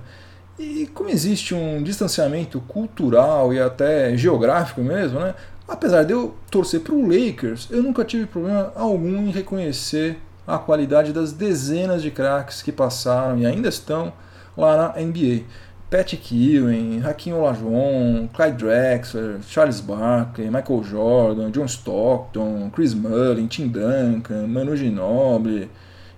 E 0.59 0.85
como 0.93 1.09
existe 1.09 1.55
um 1.55 1.81
distanciamento 1.81 2.61
cultural 2.61 3.51
e 3.51 3.59
até 3.59 4.15
geográfico 4.15 4.81
mesmo, 4.81 5.19
né, 5.19 5.33
apesar 5.67 6.03
de 6.03 6.13
eu 6.13 6.35
torcer 6.51 6.81
para 6.81 6.93
o 6.93 7.01
Lakers, 7.01 7.67
eu 7.71 7.81
nunca 7.81 8.05
tive 8.05 8.27
problema 8.27 8.71
algum 8.75 9.25
em 9.27 9.31
reconhecer 9.31 10.19
a 10.45 10.57
qualidade 10.57 11.13
das 11.13 11.31
dezenas 11.31 12.01
de 12.01 12.11
craques 12.11 12.61
que 12.61 12.71
passaram 12.71 13.39
e 13.39 13.45
ainda 13.45 13.69
estão 13.69 14.13
lá 14.55 14.93
na 14.93 15.01
NBA. 15.01 15.45
Patrick 15.91 16.33
Ewing, 16.33 17.01
Hakim 17.01 17.33
Olajuwon, 17.33 18.29
Clyde 18.33 18.57
Drexler, 18.57 19.41
Charles 19.45 19.81
Barkley, 19.81 20.49
Michael 20.49 20.83
Jordan, 20.85 21.51
John 21.51 21.67
Stockton, 21.67 22.69
Chris 22.73 22.93
Mullin, 22.93 23.49
Tim 23.49 23.67
Duncan, 23.67 24.47
Manu 24.47 24.73
Ginobili. 24.77 25.69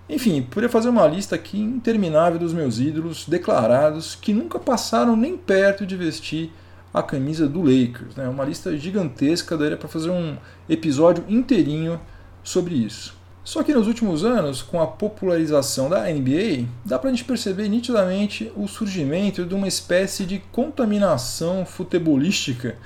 Enfim, 0.07 0.43
poderia 0.43 0.69
fazer 0.69 0.89
uma 0.89 1.07
lista 1.07 1.33
aqui 1.33 1.59
interminável 1.59 2.37
dos 2.37 2.53
meus 2.53 2.79
ídolos 2.79 3.27
declarados 3.27 4.13
que 4.13 4.31
nunca 4.31 4.59
passaram 4.59 5.15
nem 5.15 5.35
perto 5.35 5.87
de 5.87 5.97
vestir 5.97 6.51
a 6.93 7.01
camisa 7.01 7.47
do 7.47 7.61
Lakers. 7.63 8.15
Né? 8.15 8.29
Uma 8.29 8.45
lista 8.45 8.77
gigantesca, 8.77 9.57
daria 9.57 9.75
para 9.75 9.89
fazer 9.89 10.11
um 10.11 10.37
episódio 10.69 11.25
inteirinho 11.27 11.99
sobre 12.43 12.75
isso. 12.75 13.22
Só 13.43 13.61
que 13.61 13.73
nos 13.73 13.87
últimos 13.87 14.23
anos, 14.23 14.61
com 14.61 14.81
a 14.81 14.87
popularização 14.87 15.89
da 15.89 16.03
NBA, 16.03 16.65
dá 16.85 16.97
para 16.97 17.09
a 17.09 17.13
gente 17.13 17.25
perceber 17.25 17.67
nitidamente 17.67 18.49
o 18.55 18.67
surgimento 18.67 19.45
de 19.45 19.53
uma 19.53 19.67
espécie 19.67 20.25
de 20.25 20.39
contaminação 20.51 21.65
futebolística 21.65 22.77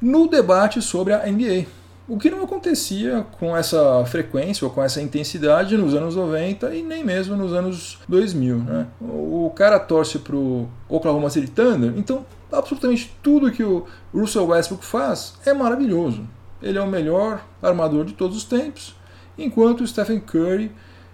no 0.00 0.26
debate 0.26 0.80
sobre 0.80 1.12
a 1.12 1.26
NBA. 1.26 1.66
O 2.08 2.18
que 2.18 2.30
não 2.30 2.42
acontecia 2.42 3.26
com 3.38 3.54
essa 3.54 4.04
frequência 4.06 4.66
ou 4.66 4.72
com 4.72 4.82
essa 4.82 5.02
intensidade 5.02 5.76
nos 5.76 5.94
anos 5.94 6.16
90 6.16 6.74
e 6.74 6.82
nem 6.82 7.04
mesmo 7.04 7.36
nos 7.36 7.52
anos 7.52 7.98
2000. 8.08 8.56
Né? 8.56 8.86
O 9.00 9.52
cara 9.54 9.78
torce 9.78 10.18
para 10.18 10.34
o 10.34 10.66
Oklahoma 10.88 11.28
City 11.28 11.50
Thunder, 11.50 11.92
então 11.96 12.24
absolutamente 12.50 13.14
tudo 13.22 13.52
que 13.52 13.62
o 13.62 13.86
Russell 14.12 14.46
Westbrook 14.46 14.84
faz 14.84 15.34
é 15.44 15.52
maravilhoso. 15.52 16.26
Ele 16.60 16.78
é 16.78 16.82
o 16.82 16.86
melhor 16.86 17.44
armador 17.62 18.04
de 18.06 18.14
todos 18.14 18.36
os 18.36 18.44
tempos 18.44 18.98
enquanto 19.38 19.82
o 19.82 19.86
Stephen 19.86 20.20
Curry 20.20 20.70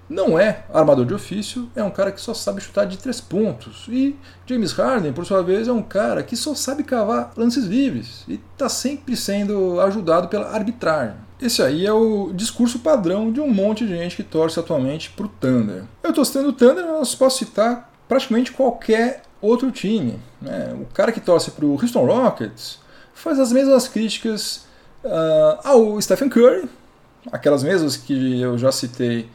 não 0.08 0.38
é 0.38 0.64
armador 0.72 1.04
de 1.04 1.14
ofício, 1.14 1.68
é 1.74 1.82
um 1.82 1.90
cara 1.90 2.12
que 2.12 2.20
só 2.20 2.32
sabe 2.32 2.60
chutar 2.60 2.86
de 2.86 2.96
três 2.96 3.20
pontos. 3.20 3.86
E 3.88 4.16
James 4.46 4.72
Harden, 4.72 5.12
por 5.12 5.26
sua 5.26 5.42
vez, 5.42 5.66
é 5.66 5.72
um 5.72 5.82
cara 5.82 6.22
que 6.22 6.36
só 6.36 6.54
sabe 6.54 6.84
cavar 6.84 7.32
lances 7.36 7.64
livres 7.64 8.24
e 8.28 8.40
está 8.52 8.68
sempre 8.68 9.16
sendo 9.16 9.80
ajudado 9.80 10.28
pela 10.28 10.50
arbitragem. 10.50 11.16
Esse 11.40 11.60
aí 11.60 11.84
é 11.84 11.92
o 11.92 12.32
discurso 12.32 12.78
padrão 12.78 13.30
de 13.30 13.40
um 13.40 13.52
monte 13.52 13.84
de 13.86 13.94
gente 13.94 14.16
que 14.16 14.22
torce 14.22 14.58
atualmente 14.58 15.10
para 15.10 15.26
o 15.26 15.28
Thunder. 15.28 15.84
Eu 16.02 16.10
estou 16.10 16.24
citando 16.24 16.48
o 16.48 16.52
Thunder, 16.52 16.86
mas 16.86 17.14
posso 17.14 17.44
citar 17.44 17.92
praticamente 18.08 18.52
qualquer 18.52 19.22
outro 19.40 19.70
time. 19.70 20.18
Né? 20.40 20.74
O 20.80 20.86
cara 20.94 21.12
que 21.12 21.20
torce 21.20 21.50
para 21.50 21.66
o 21.66 21.72
Houston 21.72 22.06
Rockets 22.06 22.78
faz 23.12 23.38
as 23.38 23.52
mesmas 23.52 23.88
críticas 23.88 24.66
uh, 25.04 25.60
ao 25.64 26.00
Stephen 26.00 26.28
Curry, 26.28 26.68
aquelas 27.32 27.62
mesmas 27.62 27.96
que 27.96 28.40
eu 28.40 28.56
já 28.58 28.70
citei, 28.72 29.28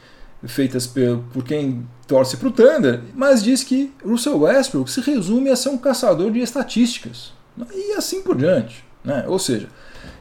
feitas 0.44 0.86
por 0.86 1.44
quem 1.44 1.86
torce 2.06 2.36
para 2.36 2.48
o 2.48 2.52
Thunder, 2.52 3.00
mas 3.14 3.42
diz 3.42 3.62
que 3.62 3.92
Russell 4.04 4.40
Westbrook 4.40 4.90
se 4.90 5.00
resume 5.00 5.50
a 5.50 5.56
ser 5.56 5.68
um 5.68 5.78
caçador 5.78 6.30
de 6.30 6.40
estatísticas 6.40 7.32
e 7.72 7.92
assim 7.92 8.22
por 8.22 8.36
diante. 8.36 8.84
Né? 9.04 9.24
Ou 9.28 9.38
seja, 9.38 9.68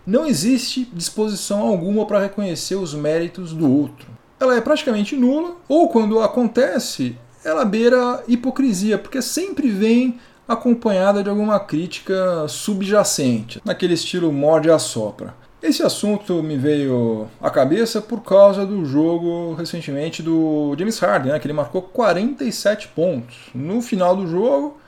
não 0.05 0.25
existe 0.25 0.89
disposição 0.93 1.61
alguma 1.61 2.05
para 2.05 2.19
reconhecer 2.19 2.75
os 2.75 2.93
méritos 2.93 3.53
do 3.53 3.71
outro. 3.71 4.07
Ela 4.39 4.55
é 4.55 4.61
praticamente 4.61 5.15
nula, 5.15 5.55
ou 5.67 5.87
quando 5.89 6.19
acontece, 6.19 7.15
ela 7.43 7.63
beira 7.63 8.23
hipocrisia, 8.27 8.97
porque 8.97 9.21
sempre 9.21 9.69
vem 9.69 10.19
acompanhada 10.47 11.23
de 11.23 11.29
alguma 11.29 11.59
crítica 11.59 12.47
subjacente, 12.47 13.61
naquele 13.63 13.93
estilo 13.93 14.31
morde 14.31 14.69
a 14.69 14.79
sopra. 14.79 15.35
Esse 15.61 15.83
assunto 15.83 16.41
me 16.41 16.57
veio 16.57 17.27
à 17.39 17.49
cabeça 17.51 18.01
por 18.01 18.21
causa 18.21 18.65
do 18.65 18.83
jogo 18.83 19.53
recentemente 19.53 20.23
do 20.23 20.75
James 20.77 20.97
Harden, 20.97 21.33
né, 21.33 21.39
que 21.39 21.45
ele 21.45 21.53
marcou 21.53 21.83
47 21.83 22.87
pontos. 22.89 23.51
No 23.53 23.79
final 23.79 24.15
do 24.15 24.25
jogo, 24.25 24.79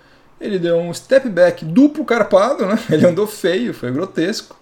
ele 0.42 0.58
deu 0.58 0.78
um 0.78 0.92
step 0.92 1.30
back 1.30 1.64
duplo 1.64 2.04
carpado, 2.04 2.66
né? 2.66 2.80
ele 2.90 3.06
andou 3.06 3.28
feio, 3.28 3.72
foi 3.72 3.92
grotesco. 3.92 4.60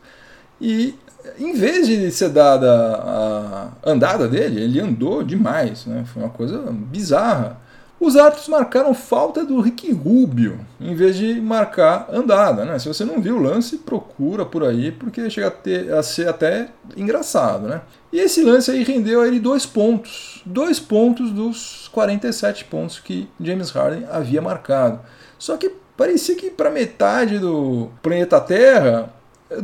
E 0.59 0.95
em 1.39 1.53
vez 1.53 1.87
de 1.87 2.11
ser 2.11 2.29
dada 2.29 2.69
a 2.69 3.71
andada 3.89 4.27
dele, 4.27 4.61
ele 4.61 4.81
andou 4.81 5.23
demais, 5.23 5.85
né? 5.85 6.03
foi 6.11 6.23
uma 6.23 6.29
coisa 6.29 6.59
bizarra 6.71 7.60
os 8.01 8.17
árbitros 8.17 8.47
marcaram 8.47 8.95
falta 8.95 9.45
do 9.45 9.61
Rick 9.61 9.91
Rubio, 9.91 10.59
em 10.79 10.95
vez 10.95 11.15
de 11.15 11.39
marcar 11.39 12.09
andada. 12.11 12.65
Né? 12.65 12.79
Se 12.79 12.87
você 12.87 13.05
não 13.05 13.21
viu 13.21 13.37
o 13.37 13.39
lance, 13.39 13.77
procura 13.77 14.43
por 14.43 14.63
aí, 14.63 14.91
porque 14.91 15.29
chega 15.29 15.49
a, 15.49 15.51
ter, 15.51 15.93
a 15.93 16.01
ser 16.01 16.27
até 16.27 16.69
engraçado. 16.97 17.67
Né? 17.67 17.79
E 18.11 18.17
esse 18.17 18.41
lance 18.41 18.71
aí 18.71 18.81
rendeu 18.81 19.21
a 19.21 19.27
ele 19.27 19.39
dois 19.39 19.67
pontos. 19.67 20.41
Dois 20.43 20.79
pontos 20.79 21.29
dos 21.29 21.87
47 21.89 22.65
pontos 22.65 22.97
que 22.97 23.29
James 23.39 23.69
Harden 23.69 24.07
havia 24.11 24.41
marcado. 24.41 24.99
Só 25.37 25.55
que 25.55 25.71
parecia 25.95 26.35
que 26.35 26.49
para 26.49 26.71
metade 26.71 27.37
do 27.37 27.91
planeta 28.01 28.41
Terra, 28.41 29.13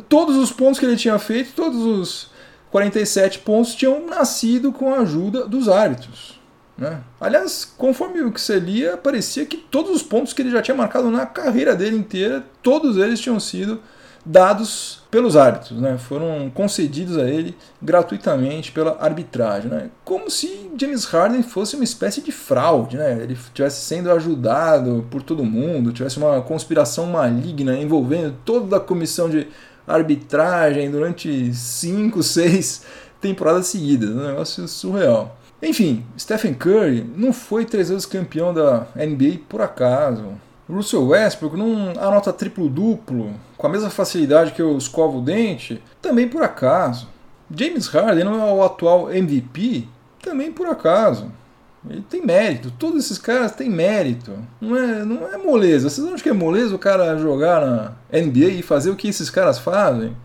todos 0.07 0.35
os 0.35 0.51
pontos 0.51 0.79
que 0.79 0.85
ele 0.85 0.95
tinha 0.95 1.17
feito, 1.17 1.53
todos 1.55 1.81
os 1.83 2.29
47 2.69 3.39
pontos 3.39 3.73
tinham 3.73 4.05
nascido 4.05 4.71
com 4.71 4.93
a 4.93 4.99
ajuda 4.99 5.47
dos 5.47 5.67
árbitros. 5.67 6.37
Né? 6.77 7.01
Aliás, 7.19 7.65
conforme 7.65 8.21
o 8.21 8.31
que 8.31 8.39
você 8.39 8.59
lia, 8.59 8.95
parecia 8.97 9.45
que 9.45 9.57
todos 9.57 9.91
os 9.91 10.03
pontos 10.03 10.33
que 10.33 10.41
ele 10.41 10.51
já 10.51 10.61
tinha 10.61 10.75
marcado 10.75 11.09
na 11.09 11.25
carreira 11.25 11.75
dele 11.75 11.97
inteira, 11.97 12.43
todos 12.61 12.97
eles 12.97 13.19
tinham 13.19 13.39
sido 13.39 13.81
dados 14.27 14.99
pelos 15.09 15.37
árbitros, 15.37 15.79
né? 15.79 15.97
foram 15.97 16.51
concedidos 16.53 17.17
a 17.17 17.29
ele 17.29 17.55
gratuitamente 17.81 18.71
pela 18.73 18.97
arbitragem. 18.99 19.71
Né? 19.71 19.89
Como 20.03 20.29
se 20.29 20.69
James 20.77 21.05
Harden 21.05 21.41
fosse 21.41 21.75
uma 21.75 21.85
espécie 21.85 22.21
de 22.21 22.31
fraude, 22.31 22.97
né? 22.97 23.17
ele 23.21 23.33
estivesse 23.33 23.81
sendo 23.81 24.11
ajudado 24.11 25.07
por 25.09 25.23
todo 25.23 25.45
mundo, 25.45 25.93
tivesse 25.93 26.17
uma 26.17 26.41
conspiração 26.41 27.05
maligna 27.05 27.77
envolvendo 27.77 28.35
toda 28.43 28.77
a 28.77 28.81
comissão 28.81 29.29
de 29.29 29.47
arbitragem 29.87 30.91
durante 30.91 31.53
5, 31.53 32.21
6 32.21 32.85
temporadas 33.21 33.67
seguidas, 33.67 34.09
um 34.09 34.27
negócio 34.27 34.67
surreal. 34.67 35.36
Enfim, 35.61 36.05
Stephen 36.17 36.53
Curry 36.53 37.09
não 37.15 37.33
foi 37.33 37.65
três 37.65 37.89
vezes 37.89 38.05
campeão 38.05 38.53
da 38.53 38.87
NBA 38.95 39.39
por 39.49 39.61
acaso. 39.61 40.25
Russell 40.69 41.07
Westbrook 41.07 41.57
não 41.57 41.91
anota 41.91 42.33
triplo-duplo 42.33 43.33
com 43.57 43.67
a 43.67 43.69
mesma 43.69 43.89
facilidade 43.89 44.51
que 44.51 44.61
eu 44.61 44.77
escovo 44.77 45.19
o 45.19 45.21
dente, 45.21 45.81
também 46.01 46.27
por 46.27 46.43
acaso. 46.43 47.07
James 47.49 47.87
Harden 47.87 48.25
não 48.25 48.47
é 48.47 48.51
o 48.51 48.63
atual 48.63 49.11
MVP, 49.11 49.87
também 50.21 50.51
por 50.51 50.67
acaso. 50.67 51.31
Ele 51.89 52.03
tem 52.09 52.25
mérito, 52.25 52.69
todos 52.71 53.05
esses 53.05 53.17
caras 53.17 53.53
têm 53.53 53.69
mérito. 53.69 54.33
Não 54.59 54.75
é, 54.75 55.05
não 55.05 55.27
é 55.33 55.37
moleza. 55.37 55.89
Vocês 55.89 56.05
acham 56.05 56.19
que 56.19 56.29
é 56.29 56.33
moleza 56.33 56.75
o 56.75 56.79
cara 56.79 57.17
jogar 57.17 57.65
na 57.65 57.93
NBA 58.11 58.47
e 58.47 58.61
fazer 58.61 58.89
o 58.89 58.95
que 58.95 59.07
esses 59.07 59.29
caras 59.29 59.57
fazem? 59.57 60.15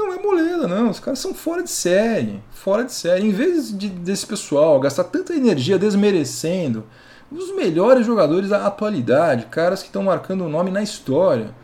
Não 0.00 0.14
é 0.14 0.22
moleza, 0.22 0.66
não. 0.66 0.90
Os 0.90 0.98
caras 0.98 1.18
são 1.18 1.34
fora 1.34 1.62
de 1.62 1.70
série. 1.70 2.42
Fora 2.50 2.84
de 2.84 2.92
série. 2.92 3.26
Em 3.26 3.30
vez 3.30 3.76
de, 3.76 3.88
desse 3.88 4.26
pessoal 4.26 4.80
gastar 4.80 5.04
tanta 5.04 5.34
energia 5.34 5.78
desmerecendo 5.78 6.84
os 7.30 7.54
melhores 7.54 8.06
jogadores 8.06 8.48
da 8.48 8.66
atualidade, 8.66 9.46
caras 9.46 9.80
que 9.80 9.88
estão 9.88 10.02
marcando 10.02 10.40
o 10.40 10.46
um 10.46 10.48
nome 10.48 10.70
na 10.70 10.82
história, 10.82 11.54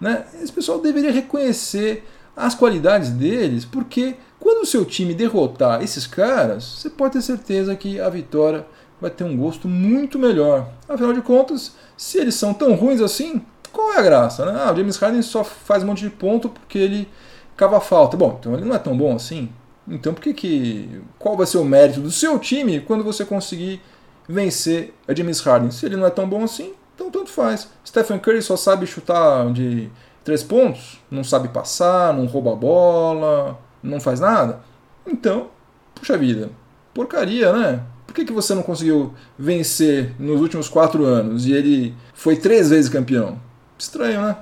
né? 0.00 0.26
esse 0.42 0.52
pessoal 0.52 0.78
deveria 0.78 1.10
reconhecer 1.10 2.06
as 2.36 2.54
qualidades 2.54 3.08
deles, 3.10 3.64
porque 3.64 4.16
quando 4.38 4.62
o 4.62 4.66
seu 4.66 4.84
time 4.84 5.14
derrotar 5.14 5.82
esses 5.82 6.06
caras, 6.06 6.64
você 6.64 6.90
pode 6.90 7.14
ter 7.14 7.22
certeza 7.22 7.74
que 7.74 7.98
a 7.98 8.10
vitória 8.10 8.66
vai 9.00 9.10
ter 9.10 9.24
um 9.24 9.34
gosto 9.36 9.66
muito 9.66 10.18
melhor. 10.18 10.68
Afinal 10.86 11.14
de 11.14 11.22
contas, 11.22 11.72
se 11.96 12.18
eles 12.18 12.34
são 12.34 12.52
tão 12.52 12.74
ruins 12.74 13.00
assim, 13.00 13.40
qual 13.72 13.94
é 13.94 13.98
a 13.98 14.02
graça? 14.02 14.44
Né? 14.44 14.60
Ah, 14.62 14.72
o 14.72 14.76
James 14.76 14.96
Harden 14.98 15.22
só 15.22 15.42
faz 15.42 15.82
um 15.82 15.86
monte 15.86 16.00
de 16.00 16.10
ponto 16.10 16.50
porque 16.50 16.78
ele 16.78 17.08
cava 17.56 17.80
falta. 17.80 18.16
Bom, 18.16 18.36
então 18.38 18.54
ele 18.54 18.64
não 18.64 18.74
é 18.74 18.78
tão 18.78 18.96
bom 18.96 19.14
assim. 19.14 19.48
Então 19.88 20.12
por 20.12 20.20
que 20.20 20.34
que 20.34 21.00
qual 21.18 21.36
vai 21.36 21.46
ser 21.46 21.58
o 21.58 21.64
mérito 21.64 22.00
do 22.00 22.10
seu 22.10 22.38
time 22.38 22.80
quando 22.80 23.04
você 23.04 23.24
conseguir 23.24 23.80
vencer 24.28 24.94
a 25.06 25.14
James 25.14 25.40
Harden? 25.40 25.70
Se 25.70 25.86
ele 25.86 25.96
não 25.96 26.06
é 26.06 26.10
tão 26.10 26.28
bom 26.28 26.42
assim, 26.42 26.74
então 26.94 27.10
tanto 27.10 27.30
faz. 27.30 27.68
Stephen 27.86 28.18
Curry 28.18 28.42
só 28.42 28.56
sabe 28.56 28.86
chutar 28.86 29.52
de 29.52 29.90
três 30.24 30.42
pontos, 30.42 31.00
não 31.10 31.22
sabe 31.22 31.48
passar, 31.48 32.12
não 32.12 32.26
rouba 32.26 32.52
a 32.52 32.56
bola, 32.56 33.58
não 33.82 34.00
faz 34.00 34.18
nada. 34.18 34.60
Então, 35.06 35.48
puxa 35.94 36.18
vida, 36.18 36.50
porcaria, 36.92 37.52
né? 37.52 37.82
Por 38.06 38.14
que, 38.14 38.24
que 38.24 38.32
você 38.32 38.54
não 38.54 38.62
conseguiu 38.62 39.14
vencer 39.38 40.14
nos 40.18 40.40
últimos 40.40 40.68
quatro 40.68 41.04
anos 41.04 41.46
e 41.46 41.52
ele 41.52 41.94
foi 42.14 42.36
três 42.36 42.70
vezes 42.70 42.90
campeão? 42.90 43.38
Estranho, 43.78 44.22
né? 44.22 44.36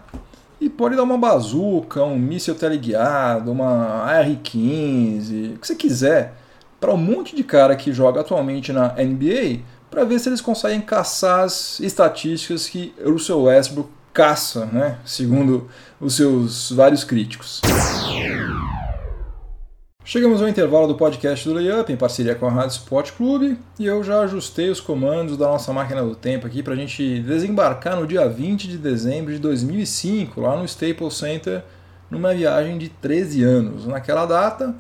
E 0.60 0.70
pode 0.70 0.96
dar 0.96 1.02
uma 1.02 1.18
bazuca, 1.18 2.02
um 2.02 2.18
míssil 2.18 2.54
teleguiado, 2.54 3.50
uma 3.50 4.04
AR-15, 4.04 5.54
o 5.54 5.58
que 5.58 5.66
você 5.66 5.74
quiser, 5.74 6.34
para 6.80 6.92
um 6.92 6.96
monte 6.96 7.34
de 7.34 7.42
cara 7.42 7.76
que 7.76 7.92
joga 7.92 8.20
atualmente 8.20 8.72
na 8.72 8.94
NBA, 8.94 9.60
para 9.90 10.04
ver 10.04 10.18
se 10.18 10.28
eles 10.28 10.40
conseguem 10.40 10.80
caçar 10.80 11.40
as 11.40 11.80
estatísticas 11.80 12.68
que 12.68 12.94
Russell 13.04 13.42
Westbrook 13.42 13.90
caça, 14.14 14.66
né? 14.66 14.98
segundo 15.04 15.68
os 16.00 16.14
seus 16.14 16.70
vários 16.70 17.02
críticos. 17.02 17.60
Chegamos 20.06 20.42
ao 20.42 20.48
intervalo 20.48 20.86
do 20.86 20.96
podcast 20.96 21.48
do 21.48 21.54
Layup, 21.54 21.90
em 21.90 21.96
parceria 21.96 22.34
com 22.34 22.46
a 22.46 22.50
Rádio 22.50 22.76
Sport 22.76 23.12
Clube, 23.12 23.58
e 23.78 23.86
eu 23.86 24.04
já 24.04 24.20
ajustei 24.20 24.68
os 24.68 24.78
comandos 24.78 25.38
da 25.38 25.46
nossa 25.46 25.72
máquina 25.72 26.02
do 26.02 26.14
tempo 26.14 26.46
aqui 26.46 26.62
para 26.62 26.74
a 26.74 26.76
gente 26.76 27.20
desembarcar 27.20 27.98
no 27.98 28.06
dia 28.06 28.28
20 28.28 28.68
de 28.68 28.76
dezembro 28.76 29.32
de 29.32 29.38
2005, 29.38 30.42
lá 30.42 30.58
no 30.58 30.66
Staples 30.66 31.14
Center, 31.14 31.64
numa 32.10 32.34
viagem 32.34 32.76
de 32.76 32.90
13 32.90 33.44
anos. 33.44 33.86
Naquela 33.86 34.26
data, 34.26 34.74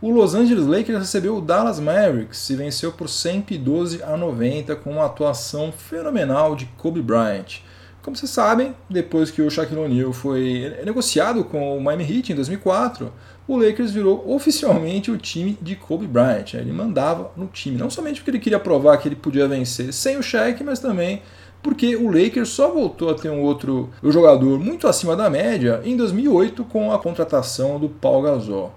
o 0.00 0.12
Los 0.12 0.36
Angeles 0.36 0.64
Lakers 0.64 1.00
recebeu 1.00 1.38
o 1.38 1.40
Dallas 1.40 1.80
Mavericks 1.80 2.48
e 2.48 2.54
venceu 2.54 2.92
por 2.92 3.08
112 3.08 4.00
a 4.04 4.16
90 4.16 4.76
com 4.76 4.92
uma 4.92 5.06
atuação 5.06 5.72
fenomenal 5.72 6.54
de 6.54 6.66
Kobe 6.76 7.02
Bryant. 7.02 7.62
Como 8.00 8.16
vocês 8.16 8.30
sabem, 8.30 8.74
depois 8.88 9.30
que 9.30 9.42
o 9.42 9.50
Shaquille 9.50 9.80
O'Neal 9.80 10.12
foi 10.12 10.72
negociado 10.84 11.44
com 11.44 11.76
o 11.76 11.80
Miami 11.82 12.04
Heat 12.04 12.32
em 12.32 12.36
2004, 12.36 13.12
o 13.48 13.56
Lakers 13.56 13.90
virou 13.90 14.22
oficialmente 14.30 15.10
o 15.10 15.16
time 15.16 15.58
de 15.60 15.74
Kobe 15.74 16.06
Bryant. 16.06 16.52
Ele 16.52 16.70
mandava 16.70 17.32
no 17.34 17.46
time, 17.46 17.78
não 17.78 17.88
somente 17.88 18.20
porque 18.20 18.30
ele 18.30 18.38
queria 18.38 18.60
provar 18.60 18.98
que 18.98 19.08
ele 19.08 19.16
podia 19.16 19.48
vencer 19.48 19.92
sem 19.92 20.18
o 20.18 20.22
Shaq, 20.22 20.62
mas 20.62 20.78
também 20.78 21.22
porque 21.62 21.96
o 21.96 22.10
Lakers 22.10 22.50
só 22.50 22.70
voltou 22.70 23.10
a 23.10 23.14
ter 23.14 23.30
um 23.30 23.42
outro 23.42 23.90
jogador 24.04 24.60
muito 24.60 24.86
acima 24.86 25.16
da 25.16 25.28
média 25.28 25.80
em 25.84 25.96
2008 25.96 26.62
com 26.64 26.92
a 26.92 26.98
contratação 26.98 27.80
do 27.80 27.88
Paul 27.88 28.22
Gasol. 28.22 28.72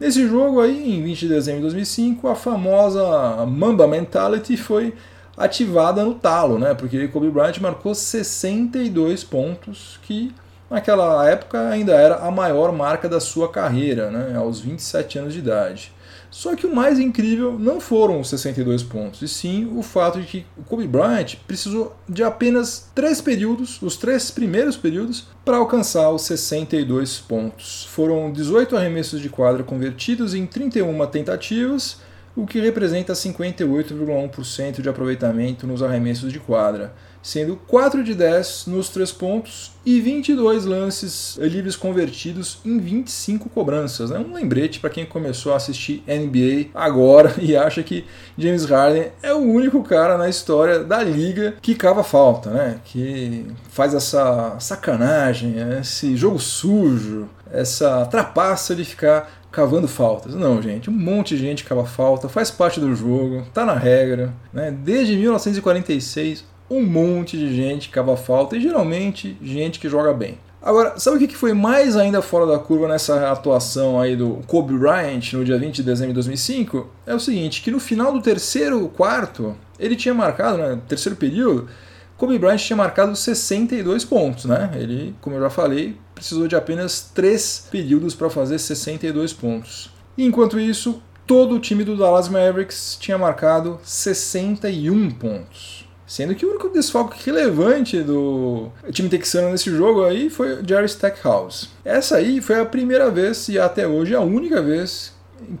Nesse 0.00 0.26
jogo 0.26 0.60
aí, 0.60 0.96
em 0.96 1.02
20 1.02 1.20
de 1.20 1.28
dezembro 1.28 1.60
de 1.60 1.66
2005, 1.66 2.26
a 2.26 2.34
famosa 2.34 3.46
Mamba 3.46 3.86
Mentality 3.86 4.56
foi 4.56 4.94
ativada 5.36 6.02
no 6.04 6.14
talo, 6.14 6.58
né? 6.58 6.74
Porque 6.74 7.06
Kobe 7.08 7.30
Bryant 7.30 7.58
marcou 7.60 7.94
62 7.94 9.22
pontos, 9.22 9.98
que 10.02 10.32
naquela 10.70 11.28
época 11.28 11.68
ainda 11.68 11.92
era 11.92 12.16
a 12.16 12.30
maior 12.30 12.72
marca 12.72 13.08
da 13.08 13.20
sua 13.20 13.50
carreira, 13.50 14.10
né? 14.10 14.36
Aos 14.36 14.60
27 14.60 15.18
anos 15.18 15.32
de 15.32 15.38
idade. 15.38 15.92
Só 16.30 16.56
que 16.56 16.66
o 16.66 16.74
mais 16.74 16.98
incrível 16.98 17.56
não 17.56 17.80
foram 17.80 18.18
os 18.18 18.28
62 18.28 18.82
pontos, 18.82 19.22
e 19.22 19.28
sim 19.28 19.70
o 19.72 19.82
fato 19.82 20.20
de 20.20 20.26
que 20.26 20.46
o 20.58 20.64
Kobe 20.64 20.84
Bryant 20.84 21.36
precisou 21.46 21.94
de 22.08 22.24
apenas 22.24 22.90
três 22.92 23.20
períodos, 23.20 23.80
os 23.80 23.96
três 23.96 24.32
primeiros 24.32 24.76
períodos, 24.76 25.28
para 25.44 25.58
alcançar 25.58 26.10
os 26.10 26.22
62 26.22 27.18
pontos. 27.20 27.86
Foram 27.88 28.32
18 28.32 28.76
arremessos 28.76 29.20
de 29.20 29.28
quadra 29.28 29.62
convertidos 29.62 30.34
em 30.34 30.44
31 30.44 31.06
tentativas 31.06 31.98
o 32.36 32.46
que 32.46 32.60
representa 32.60 33.12
58,1% 33.12 34.80
de 34.80 34.88
aproveitamento 34.88 35.66
nos 35.66 35.82
arremessos 35.82 36.32
de 36.32 36.40
quadra, 36.40 36.92
sendo 37.24 37.56
4 37.66 38.04
de 38.04 38.14
10 38.14 38.66
nos 38.66 38.90
três 38.90 39.10
pontos 39.10 39.72
e 39.84 39.98
22 39.98 40.66
lances 40.66 41.38
livres 41.40 41.74
convertidos 41.74 42.58
em 42.64 42.78
25 42.78 43.48
cobranças. 43.48 44.10
É 44.10 44.18
um 44.18 44.34
lembrete 44.34 44.78
para 44.78 44.90
quem 44.90 45.06
começou 45.06 45.54
a 45.54 45.56
assistir 45.56 46.04
NBA 46.06 46.68
agora 46.74 47.34
e 47.40 47.56
acha 47.56 47.82
que 47.82 48.04
James 48.36 48.66
Harden 48.66 49.10
é 49.22 49.32
o 49.32 49.38
único 49.38 49.82
cara 49.82 50.18
na 50.18 50.28
história 50.28 50.84
da 50.84 51.02
liga 51.02 51.54
que 51.62 51.74
cava 51.74 52.04
falta, 52.04 52.50
né? 52.50 52.80
que 52.84 53.46
faz 53.70 53.94
essa 53.94 54.56
sacanagem, 54.60 55.56
esse 55.80 56.14
jogo 56.16 56.38
sujo, 56.38 57.26
essa 57.50 58.04
trapaça 58.04 58.74
de 58.74 58.84
ficar 58.84 59.44
cavando 59.50 59.88
faltas. 59.88 60.34
Não, 60.34 60.60
gente, 60.60 60.90
um 60.90 60.92
monte 60.92 61.36
de 61.36 61.42
gente 61.42 61.64
cava 61.64 61.86
falta, 61.86 62.28
faz 62.28 62.50
parte 62.50 62.80
do 62.80 62.94
jogo, 62.94 63.46
tá 63.54 63.64
na 63.64 63.74
regra. 63.74 64.34
Né? 64.52 64.70
Desde 64.76 65.16
1946, 65.16 66.44
um 66.70 66.82
monte 66.82 67.36
de 67.36 67.54
gente 67.54 67.88
cava 67.88 68.16
falta 68.16 68.56
e 68.56 68.60
geralmente 68.60 69.36
gente 69.42 69.78
que 69.78 69.88
joga 69.88 70.12
bem. 70.12 70.38
Agora, 70.64 70.98
sabe 70.98 71.22
o 71.22 71.28
que 71.28 71.36
foi 71.36 71.52
mais 71.52 71.94
ainda 71.94 72.22
fora 72.22 72.46
da 72.46 72.58
curva 72.58 72.88
nessa 72.88 73.30
atuação 73.30 74.00
aí 74.00 74.16
do 74.16 74.40
Kobe 74.46 74.72
Bryant 74.72 75.34
no 75.34 75.44
dia 75.44 75.58
20 75.58 75.74
de 75.76 75.82
dezembro 75.82 76.12
de 76.12 76.14
2005? 76.14 76.88
É 77.06 77.14
o 77.14 77.20
seguinte, 77.20 77.60
que 77.60 77.70
no 77.70 77.78
final 77.78 78.10
do 78.10 78.22
terceiro 78.22 78.88
quarto, 78.88 79.54
ele 79.78 79.94
tinha 79.94 80.14
marcado, 80.14 80.56
né, 80.56 80.78
terceiro 80.88 81.16
período, 81.16 81.68
Kobe 82.16 82.38
Bryant 82.38 82.56
tinha 82.56 82.76
marcado 82.78 83.14
62 83.14 84.06
pontos, 84.06 84.46
né? 84.46 84.70
Ele, 84.76 85.14
como 85.20 85.36
eu 85.36 85.42
já 85.42 85.50
falei, 85.50 85.98
precisou 86.14 86.48
de 86.48 86.56
apenas 86.56 87.10
3 87.14 87.68
períodos 87.70 88.14
para 88.14 88.30
fazer 88.30 88.58
62 88.58 89.34
pontos. 89.34 89.90
E 90.16 90.24
enquanto 90.24 90.58
isso, 90.58 91.02
todo 91.26 91.56
o 91.56 91.60
time 91.60 91.84
do 91.84 91.94
Dallas 91.94 92.28
Mavericks 92.28 92.96
tinha 92.98 93.18
marcado 93.18 93.78
61 93.82 95.10
pontos. 95.10 95.83
Sendo 96.06 96.34
que 96.34 96.44
o 96.44 96.50
único 96.50 96.68
desfalque 96.68 97.24
relevante 97.24 98.02
do 98.02 98.68
time 98.90 99.08
texano 99.08 99.50
nesse 99.50 99.70
jogo 99.70 100.04
aí 100.04 100.28
foi 100.28 100.60
o 100.60 100.68
Jerry 100.68 100.86
Stackhouse. 100.86 101.70
Essa 101.84 102.16
aí 102.16 102.40
foi 102.40 102.60
a 102.60 102.66
primeira 102.66 103.10
vez 103.10 103.48
e 103.48 103.58
até 103.58 103.86
hoje 103.86 104.14
a 104.14 104.20
única 104.20 104.60
vez 104.60 105.14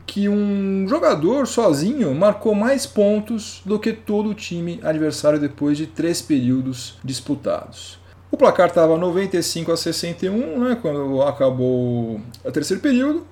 que 0.06 0.28
um 0.28 0.86
jogador 0.88 1.46
sozinho 1.46 2.14
marcou 2.14 2.54
mais 2.54 2.86
pontos 2.86 3.62
do 3.64 3.78
que 3.78 3.92
todo 3.92 4.30
o 4.30 4.34
time 4.34 4.80
adversário 4.82 5.38
depois 5.38 5.76
de 5.76 5.86
três 5.86 6.22
períodos 6.22 6.98
disputados. 7.02 7.98
O 8.30 8.36
placar 8.36 8.68
estava 8.68 8.96
95 8.96 9.72
a 9.72 9.76
61, 9.76 10.58
né, 10.60 10.78
quando 10.80 11.22
acabou 11.22 12.20
o 12.44 12.52
terceiro 12.52 12.82
período, 12.82 13.26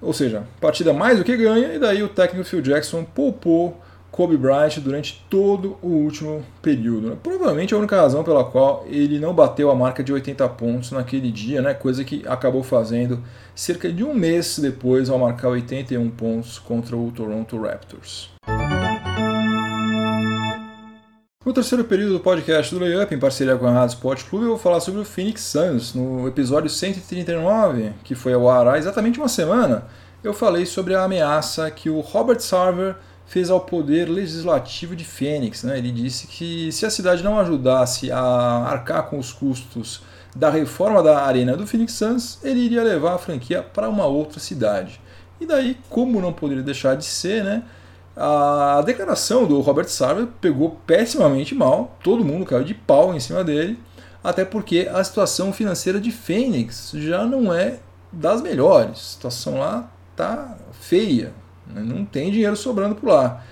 ou 0.00 0.12
seja, 0.12 0.44
partida 0.60 0.92
mais 0.92 1.18
do 1.18 1.24
que 1.24 1.36
ganha, 1.36 1.74
e 1.74 1.78
daí 1.78 2.02
o 2.02 2.08
técnico 2.08 2.46
Phil 2.46 2.60
Jackson 2.60 3.04
poupou 3.04 3.80
Kobe 4.10 4.36
Bryant 4.36 4.78
durante 4.80 5.24
todo 5.28 5.76
o 5.82 5.88
último 5.88 6.44
período. 6.60 7.10
Né? 7.10 7.16
Provavelmente 7.22 7.74
a 7.74 7.78
única 7.78 8.00
razão 8.00 8.24
pela 8.24 8.44
qual 8.44 8.84
ele 8.88 9.18
não 9.18 9.34
bateu 9.34 9.70
a 9.70 9.74
marca 9.74 10.02
de 10.02 10.12
80 10.12 10.48
pontos 10.50 10.90
naquele 10.90 11.30
dia, 11.30 11.62
né? 11.62 11.74
coisa 11.74 12.02
que 12.04 12.24
acabou 12.26 12.62
fazendo 12.62 13.22
cerca 13.54 13.92
de 13.92 14.02
um 14.02 14.14
mês 14.14 14.58
depois 14.58 15.08
ao 15.08 15.18
marcar 15.18 15.48
81 15.48 16.10
pontos 16.10 16.58
contra 16.58 16.96
o 16.96 17.10
Toronto 17.10 17.60
Raptors. 17.60 18.30
No 21.44 21.52
terceiro 21.52 21.84
período 21.84 22.14
do 22.14 22.20
podcast 22.20 22.74
do 22.74 22.80
Layup, 22.80 23.14
em 23.14 23.18
parceria 23.18 23.56
com 23.56 23.66
a 23.66 23.72
Rádio 23.72 23.94
Sport 23.94 24.24
Clube, 24.24 24.44
eu 24.44 24.50
vou 24.50 24.58
falar 24.58 24.80
sobre 24.80 25.00
o 25.00 25.04
Phoenix 25.04 25.42
Suns 25.42 25.94
no 25.94 26.28
episódio 26.28 26.68
139, 26.68 27.92
que 28.04 28.14
foi 28.14 28.34
ao 28.34 28.50
ar 28.50 28.68
há 28.68 28.76
exatamente 28.76 29.18
uma 29.18 29.28
semana 29.28 29.86
eu 30.22 30.34
falei 30.34 30.66
sobre 30.66 30.94
a 30.94 31.04
ameaça 31.04 31.70
que 31.70 31.88
o 31.88 32.00
Robert 32.00 32.40
Sarver 32.40 32.96
fez 33.28 33.50
ao 33.50 33.60
poder 33.60 34.08
legislativo 34.08 34.96
de 34.96 35.04
Fênix. 35.04 35.62
Né? 35.62 35.78
Ele 35.78 35.92
disse 35.92 36.26
que 36.26 36.72
se 36.72 36.84
a 36.84 36.90
cidade 36.90 37.22
não 37.22 37.38
ajudasse 37.38 38.10
a 38.10 38.20
arcar 38.20 39.04
com 39.04 39.18
os 39.18 39.32
custos 39.32 40.02
da 40.34 40.50
reforma 40.50 41.02
da 41.02 41.22
arena 41.22 41.56
do 41.56 41.66
Phoenix 41.66 41.92
Suns, 41.92 42.38
ele 42.42 42.60
iria 42.60 42.82
levar 42.82 43.14
a 43.14 43.18
franquia 43.18 43.62
para 43.62 43.88
uma 43.88 44.06
outra 44.06 44.40
cidade. 44.40 45.00
E 45.40 45.46
daí, 45.46 45.76
como 45.90 46.20
não 46.20 46.32
poderia 46.32 46.62
deixar 46.62 46.96
de 46.96 47.04
ser, 47.04 47.44
né? 47.44 47.62
A 48.16 48.82
declaração 48.84 49.46
do 49.46 49.60
Robert 49.60 49.88
Sarver 49.88 50.26
pegou 50.40 50.70
pessimamente 50.84 51.54
mal, 51.54 51.96
todo 52.02 52.24
mundo 52.24 52.44
caiu 52.44 52.64
de 52.64 52.74
pau 52.74 53.14
em 53.14 53.20
cima 53.20 53.44
dele, 53.44 53.78
até 54.24 54.44
porque 54.44 54.88
a 54.92 55.04
situação 55.04 55.52
financeira 55.52 56.00
de 56.00 56.10
Fênix 56.10 56.90
já 56.94 57.24
não 57.24 57.52
é 57.52 57.78
das 58.12 58.42
melhores. 58.42 58.90
A 58.90 58.94
situação 58.94 59.58
lá 59.58 59.88
tá 60.16 60.56
feia? 60.72 61.32
Não 61.74 62.04
tem 62.04 62.30
dinheiro 62.30 62.56
sobrando 62.56 62.94
por 62.94 63.08
lá. 63.08 63.44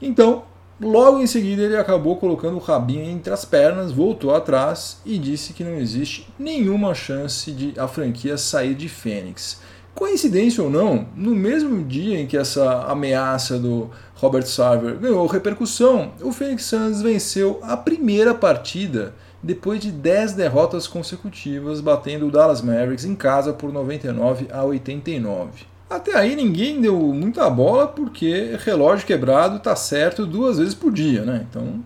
Então, 0.00 0.44
logo 0.80 1.18
em 1.18 1.26
seguida, 1.26 1.62
ele 1.62 1.76
acabou 1.76 2.16
colocando 2.16 2.56
o 2.56 2.60
rabinho 2.60 3.04
entre 3.04 3.32
as 3.32 3.44
pernas, 3.44 3.92
voltou 3.92 4.34
atrás 4.34 5.00
e 5.04 5.18
disse 5.18 5.52
que 5.52 5.64
não 5.64 5.74
existe 5.74 6.28
nenhuma 6.38 6.94
chance 6.94 7.52
de 7.52 7.78
a 7.78 7.86
franquia 7.86 8.38
sair 8.38 8.74
de 8.74 8.88
Fênix. 8.88 9.60
Coincidência 9.94 10.62
ou 10.62 10.70
não, 10.70 11.08
no 11.14 11.34
mesmo 11.34 11.84
dia 11.84 12.18
em 12.18 12.26
que 12.26 12.36
essa 12.36 12.84
ameaça 12.84 13.58
do 13.58 13.90
Robert 14.14 14.46
Sarver 14.46 14.96
ganhou 14.96 15.26
repercussão, 15.26 16.12
o 16.22 16.32
Phoenix 16.32 16.64
Suns 16.64 17.02
venceu 17.02 17.58
a 17.62 17.76
primeira 17.76 18.34
partida 18.34 19.14
depois 19.42 19.80
de 19.80 19.90
10 19.90 20.34
derrotas 20.34 20.86
consecutivas, 20.86 21.80
batendo 21.80 22.28
o 22.28 22.30
Dallas 22.30 22.62
Mavericks 22.62 23.04
em 23.04 23.14
casa 23.14 23.52
por 23.52 23.72
99 23.72 24.48
a 24.52 24.62
89. 24.64 25.66
Até 25.90 26.16
aí 26.16 26.36
ninguém 26.36 26.80
deu 26.80 26.96
muita 26.96 27.50
bola 27.50 27.88
porque 27.88 28.56
relógio 28.60 29.04
quebrado 29.04 29.56
está 29.56 29.74
certo 29.74 30.24
duas 30.24 30.58
vezes 30.58 30.72
por 30.72 30.92
dia, 30.92 31.24
né? 31.24 31.44
Então 31.50 31.82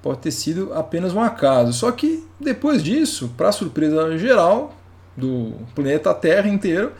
pode 0.00 0.20
ter 0.20 0.30
sido 0.30 0.72
apenas 0.72 1.12
um 1.12 1.20
acaso. 1.20 1.72
Só 1.72 1.90
que 1.90 2.24
depois 2.38 2.84
disso, 2.84 3.32
para 3.36 3.50
surpresa 3.50 4.16
geral 4.16 4.72
do 5.16 5.54
planeta 5.74 6.14
Terra 6.14 6.48
inteiro, 6.48 6.92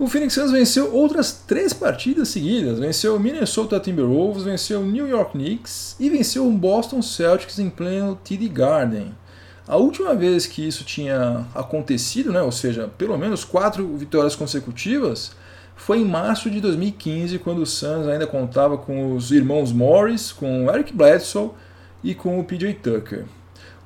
o 0.00 0.08
Phoenix 0.08 0.34
Suns 0.34 0.50
venceu 0.50 0.92
outras 0.92 1.44
três 1.46 1.72
partidas 1.72 2.26
seguidas. 2.28 2.80
Venceu 2.80 3.14
o 3.14 3.20
Minnesota 3.20 3.78
Timberwolves, 3.78 4.42
venceu 4.42 4.80
o 4.80 4.84
New 4.84 5.06
York 5.06 5.32
Knicks 5.32 5.94
e 6.00 6.10
venceu 6.10 6.44
o 6.44 6.50
Boston 6.50 7.00
Celtics 7.00 7.60
em 7.60 7.70
pleno 7.70 8.18
TD 8.24 8.48
Garden. 8.48 9.14
A 9.68 9.76
última 9.76 10.14
vez 10.14 10.44
que 10.44 10.66
isso 10.66 10.82
tinha 10.82 11.46
acontecido, 11.54 12.32
né, 12.32 12.42
ou 12.42 12.50
seja, 12.50 12.88
pelo 12.98 13.16
menos 13.16 13.44
quatro 13.44 13.86
vitórias 13.96 14.34
consecutivas, 14.34 15.32
foi 15.78 16.00
em 16.00 16.04
março 16.04 16.50
de 16.50 16.60
2015, 16.60 17.38
quando 17.38 17.62
o 17.62 17.66
Suns 17.66 18.06
ainda 18.06 18.26
contava 18.26 18.76
com 18.76 19.14
os 19.14 19.30
irmãos 19.30 19.72
Morris, 19.72 20.32
com 20.32 20.66
o 20.66 20.70
Eric 20.70 20.92
Bledsoe 20.92 21.50
e 22.04 22.14
com 22.14 22.38
o 22.38 22.44
PJ 22.44 22.74
Tucker. 22.74 23.24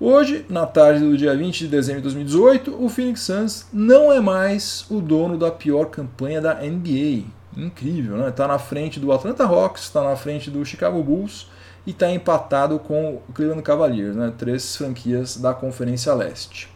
Hoje, 0.00 0.44
na 0.48 0.66
tarde 0.66 1.00
do 1.00 1.16
dia 1.16 1.36
20 1.36 1.60
de 1.60 1.68
dezembro 1.68 2.00
de 2.00 2.08
2018, 2.08 2.82
o 2.82 2.88
Phoenix 2.88 3.20
Suns 3.20 3.66
não 3.72 4.10
é 4.12 4.18
mais 4.18 4.84
o 4.90 5.00
dono 5.00 5.38
da 5.38 5.50
pior 5.50 5.90
campanha 5.90 6.40
da 6.40 6.54
NBA. 6.54 7.24
Incrível, 7.56 8.16
né? 8.16 8.30
Está 8.30 8.48
na 8.48 8.58
frente 8.58 8.98
do 8.98 9.12
Atlanta 9.12 9.44
Hawks, 9.44 9.84
está 9.84 10.02
na 10.02 10.16
frente 10.16 10.50
do 10.50 10.64
Chicago 10.64 11.00
Bulls 11.02 11.46
e 11.86 11.90
está 11.90 12.10
empatado 12.10 12.78
com 12.78 13.20
o 13.28 13.32
Cleveland 13.32 13.62
Cavaliers, 13.62 14.16
né? 14.16 14.32
três 14.36 14.74
franquias 14.74 15.36
da 15.36 15.54
Conferência 15.54 16.12
Leste. 16.14 16.68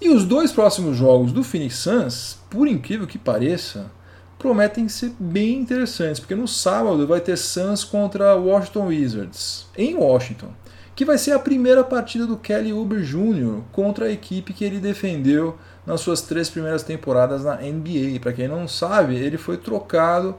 E 0.00 0.08
os 0.08 0.24
dois 0.24 0.50
próximos 0.50 0.96
jogos 0.96 1.30
do 1.30 1.44
Phoenix 1.44 1.76
Suns, 1.76 2.38
por 2.50 2.66
incrível 2.66 3.06
que 3.06 3.18
pareça, 3.18 3.88
prometem 4.38 4.88
ser 4.88 5.12
bem 5.18 5.58
interessantes, 5.58 6.20
porque 6.20 6.34
no 6.34 6.48
sábado 6.48 7.06
vai 7.06 7.20
ter 7.20 7.36
Suns 7.36 7.84
contra 7.84 8.34
Washington 8.34 8.86
Wizards, 8.86 9.66
em 9.76 9.94
Washington, 9.94 10.48
que 10.94 11.04
vai 11.04 11.16
ser 11.16 11.32
a 11.32 11.38
primeira 11.38 11.84
partida 11.84 12.26
do 12.26 12.36
Kelly 12.36 12.72
Oubre 12.72 13.02
Jr. 13.02 13.60
contra 13.72 14.06
a 14.06 14.10
equipe 14.10 14.52
que 14.52 14.64
ele 14.64 14.78
defendeu 14.78 15.56
nas 15.86 16.00
suas 16.00 16.22
três 16.22 16.50
primeiras 16.50 16.82
temporadas 16.82 17.44
na 17.44 17.56
NBA. 17.56 18.20
Para 18.20 18.32
quem 18.32 18.48
não 18.48 18.68
sabe, 18.68 19.16
ele 19.16 19.38
foi 19.38 19.56
trocado 19.56 20.36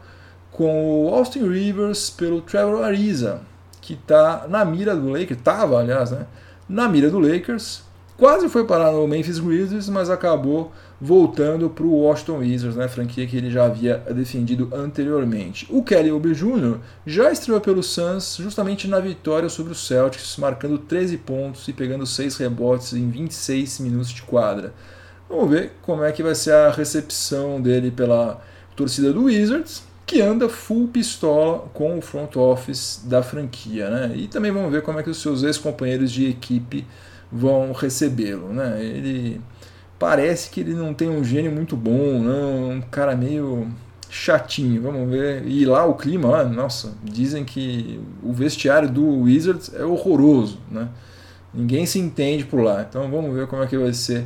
com 0.52 1.06
o 1.06 1.10
Austin 1.10 1.48
Rivers 1.50 2.10
pelo 2.10 2.42
Trevor 2.42 2.84
Ariza, 2.84 3.42
que 3.82 3.94
está 3.94 4.46
na 4.48 4.64
mira 4.64 4.96
do 4.96 5.10
Lakers, 5.10 5.40
estava 5.40 5.80
aliás, 5.80 6.12
né, 6.12 6.28
na 6.70 6.88
mira 6.88 7.10
do 7.10 7.20
Lakers, 7.20 7.82
quase 8.18 8.48
foi 8.48 8.66
parar 8.66 8.92
no 8.92 9.08
Memphis 9.08 9.40
Grizzlies, 9.40 9.90
mas 9.90 10.10
acabou 10.10 10.72
voltando 11.04 11.70
para 11.70 11.84
o 11.84 12.00
Washington 12.00 12.38
Wizards, 12.38 12.78
né, 12.78 12.88
franquia 12.88 13.28
que 13.28 13.36
ele 13.36 13.52
já 13.52 13.66
havia 13.66 13.98
defendido 14.16 14.70
anteriormente. 14.74 15.68
O 15.70 15.84
Kelly 15.84 16.10
Oubre 16.10 16.34
Jr. 16.34 16.78
já 17.06 17.30
estreou 17.30 17.60
pelo 17.60 17.84
Suns 17.84 18.38
justamente 18.38 18.88
na 18.88 19.02
vitória 19.02 19.50
sobre 19.50 19.74
o 19.74 19.76
Celtics, 19.76 20.38
marcando 20.38 20.78
13 20.78 21.18
pontos 21.18 21.68
e 21.68 21.74
pegando 21.74 22.06
6 22.06 22.38
rebotes 22.38 22.94
em 22.94 23.10
26 23.10 23.80
minutos 23.80 24.12
de 24.12 24.22
quadra. 24.22 24.74
Vamos 25.28 25.50
ver 25.50 25.74
como 25.82 26.06
é 26.06 26.12
que 26.14 26.24
vai 26.24 26.36
ser 26.36 26.54
a 26.54 26.72
recepção 26.72 27.62
dele 27.62 27.92
pela 27.92 28.42
torcida 28.74 29.12
do 29.12 29.26
Wizards, 29.26 29.84
que 30.06 30.22
anda 30.22 30.48
full 30.48 30.88
pistola 30.88 31.70
com 31.74 31.98
o 31.98 32.02
front 32.02 32.38
office 32.38 33.02
da 33.04 33.22
franquia, 33.22 33.90
né? 33.90 34.14
E 34.16 34.30
também 34.30 34.54
vamos 34.54 34.72
ver 34.72 34.82
como 34.82 35.00
é 35.00 35.04
que 35.04 35.10
os 35.10 35.22
seus 35.22 35.44
ex-companheiros 35.44 36.10
de 36.14 36.30
equipe 36.30 36.88
vão 37.30 37.74
recebê-lo. 37.74 38.54
Né? 38.54 38.82
Ele 38.82 39.42
parece 40.00 40.50
que 40.50 40.60
ele 40.60 40.74
não 40.74 40.94
tem 40.94 41.10
um 41.10 41.24
gênio 41.24 41.52
muito 41.52 41.76
bom, 41.76 42.20
não, 42.20 42.72
um 42.72 42.82
cara 42.82 43.16
meio 43.16 43.68
chatinho, 44.10 44.82
vamos 44.82 45.10
ver. 45.10 45.46
E 45.48 45.66
lá 45.66 45.86
o 45.86 45.96
clima, 45.96 46.30
lá, 46.30 46.44
nossa, 46.44 46.94
dizem 47.04 47.44
que 47.44 48.00
o 48.22 48.32
vestiário 48.32 48.90
do 48.90 49.22
Wizards 49.22 49.74
é 49.74 49.84
horroroso, 49.84 50.60
né? 50.70 50.90
Ninguém 51.54 51.86
se 51.86 52.00
entende 52.00 52.46
por 52.46 52.62
lá. 52.62 52.86
Então 52.88 53.10
vamos 53.10 53.34
ver 53.34 53.48
como 53.48 53.64
é 53.64 53.68
que 53.68 53.78
vai 53.78 53.94
ser 53.94 54.26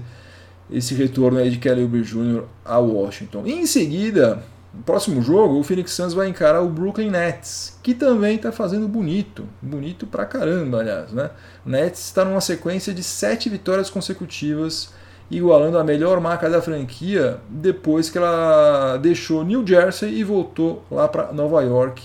esse 0.70 0.94
retorno 0.94 1.40
aí 1.40 1.50
de 1.50 1.58
Kelly 1.58 1.82
Oubre 1.82 2.02
Jr. 2.02 2.44
a 2.66 2.78
Washington. 2.80 3.44
E 3.46 3.54
em 3.54 3.66
seguida, 3.66 4.44
no 4.74 4.84
próximo 4.84 5.22
jogo, 5.22 5.60
o 5.60 5.64
Phoenix 5.64 5.92
Suns 5.94 6.14
vai 6.14 6.28
encarar 6.28 6.62
o 6.62 6.70
Brooklyn 6.70 7.10
Nets, 7.10 7.78
que 7.82 7.94
também 7.94 8.36
está 8.36 8.52
fazendo 8.52 8.88
bonito. 8.88 9.46
Bonito 9.62 10.06
pra 10.06 10.26
caramba, 10.26 10.80
aliás. 10.80 11.12
Né? 11.12 11.30
O 11.66 11.70
Nets 11.70 12.06
está 12.06 12.24
numa 12.24 12.42
sequência 12.42 12.94
de 12.94 13.04
sete 13.04 13.50
vitórias 13.50 13.90
consecutivas, 13.90 14.92
igualando 15.30 15.78
a 15.78 15.84
melhor 15.84 16.20
marca 16.20 16.50
da 16.50 16.62
franquia 16.62 17.40
depois 17.50 18.10
que 18.10 18.18
ela 18.18 18.98
deixou 18.98 19.44
New 19.44 19.66
Jersey 19.66 20.14
e 20.14 20.24
voltou 20.24 20.84
lá 20.90 21.08
para 21.08 21.34
Nova 21.34 21.62
York 21.62 22.02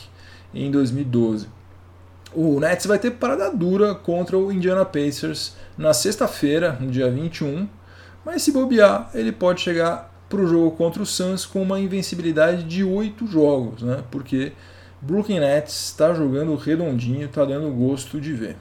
em 0.55 0.71
2012. 0.71 1.49
O 2.35 2.59
Nets 2.59 2.87
vai 2.87 2.99
ter 2.99 3.13
parada 3.13 3.51
dura 3.51 3.95
contra 3.95 4.39
o 4.39 4.51
Indiana 4.51 4.85
Pacers 4.85 5.55
na 5.77 5.93
sexta-feira, 5.93 6.77
no 6.81 6.91
dia 6.91 7.11
21, 7.11 7.69
mas 8.25 8.43
se 8.43 8.53
bobear, 8.53 9.11
ele 9.15 9.33
pode 9.33 9.61
chegar 9.61 10.11
para 10.29 10.41
o 10.41 10.47
jogo 10.47 10.71
contra 10.71 11.03
o 11.03 11.07
Suns 11.07 11.45
com 11.45 11.61
uma 11.61 11.79
invencibilidade 11.79 12.63
de 12.65 12.83
oito 12.83 13.27
jogos, 13.27 13.83
né? 13.83 14.03
porque 14.11 14.53
Brooklyn 15.01 15.41
Nets 15.41 15.91
está 15.91 16.15
jogando 16.15 16.55
redondinho, 16.55 17.27
está 17.27 17.45
dando 17.45 17.71
gosto 17.71 18.21
de 18.21 18.33
ver. 18.33 18.57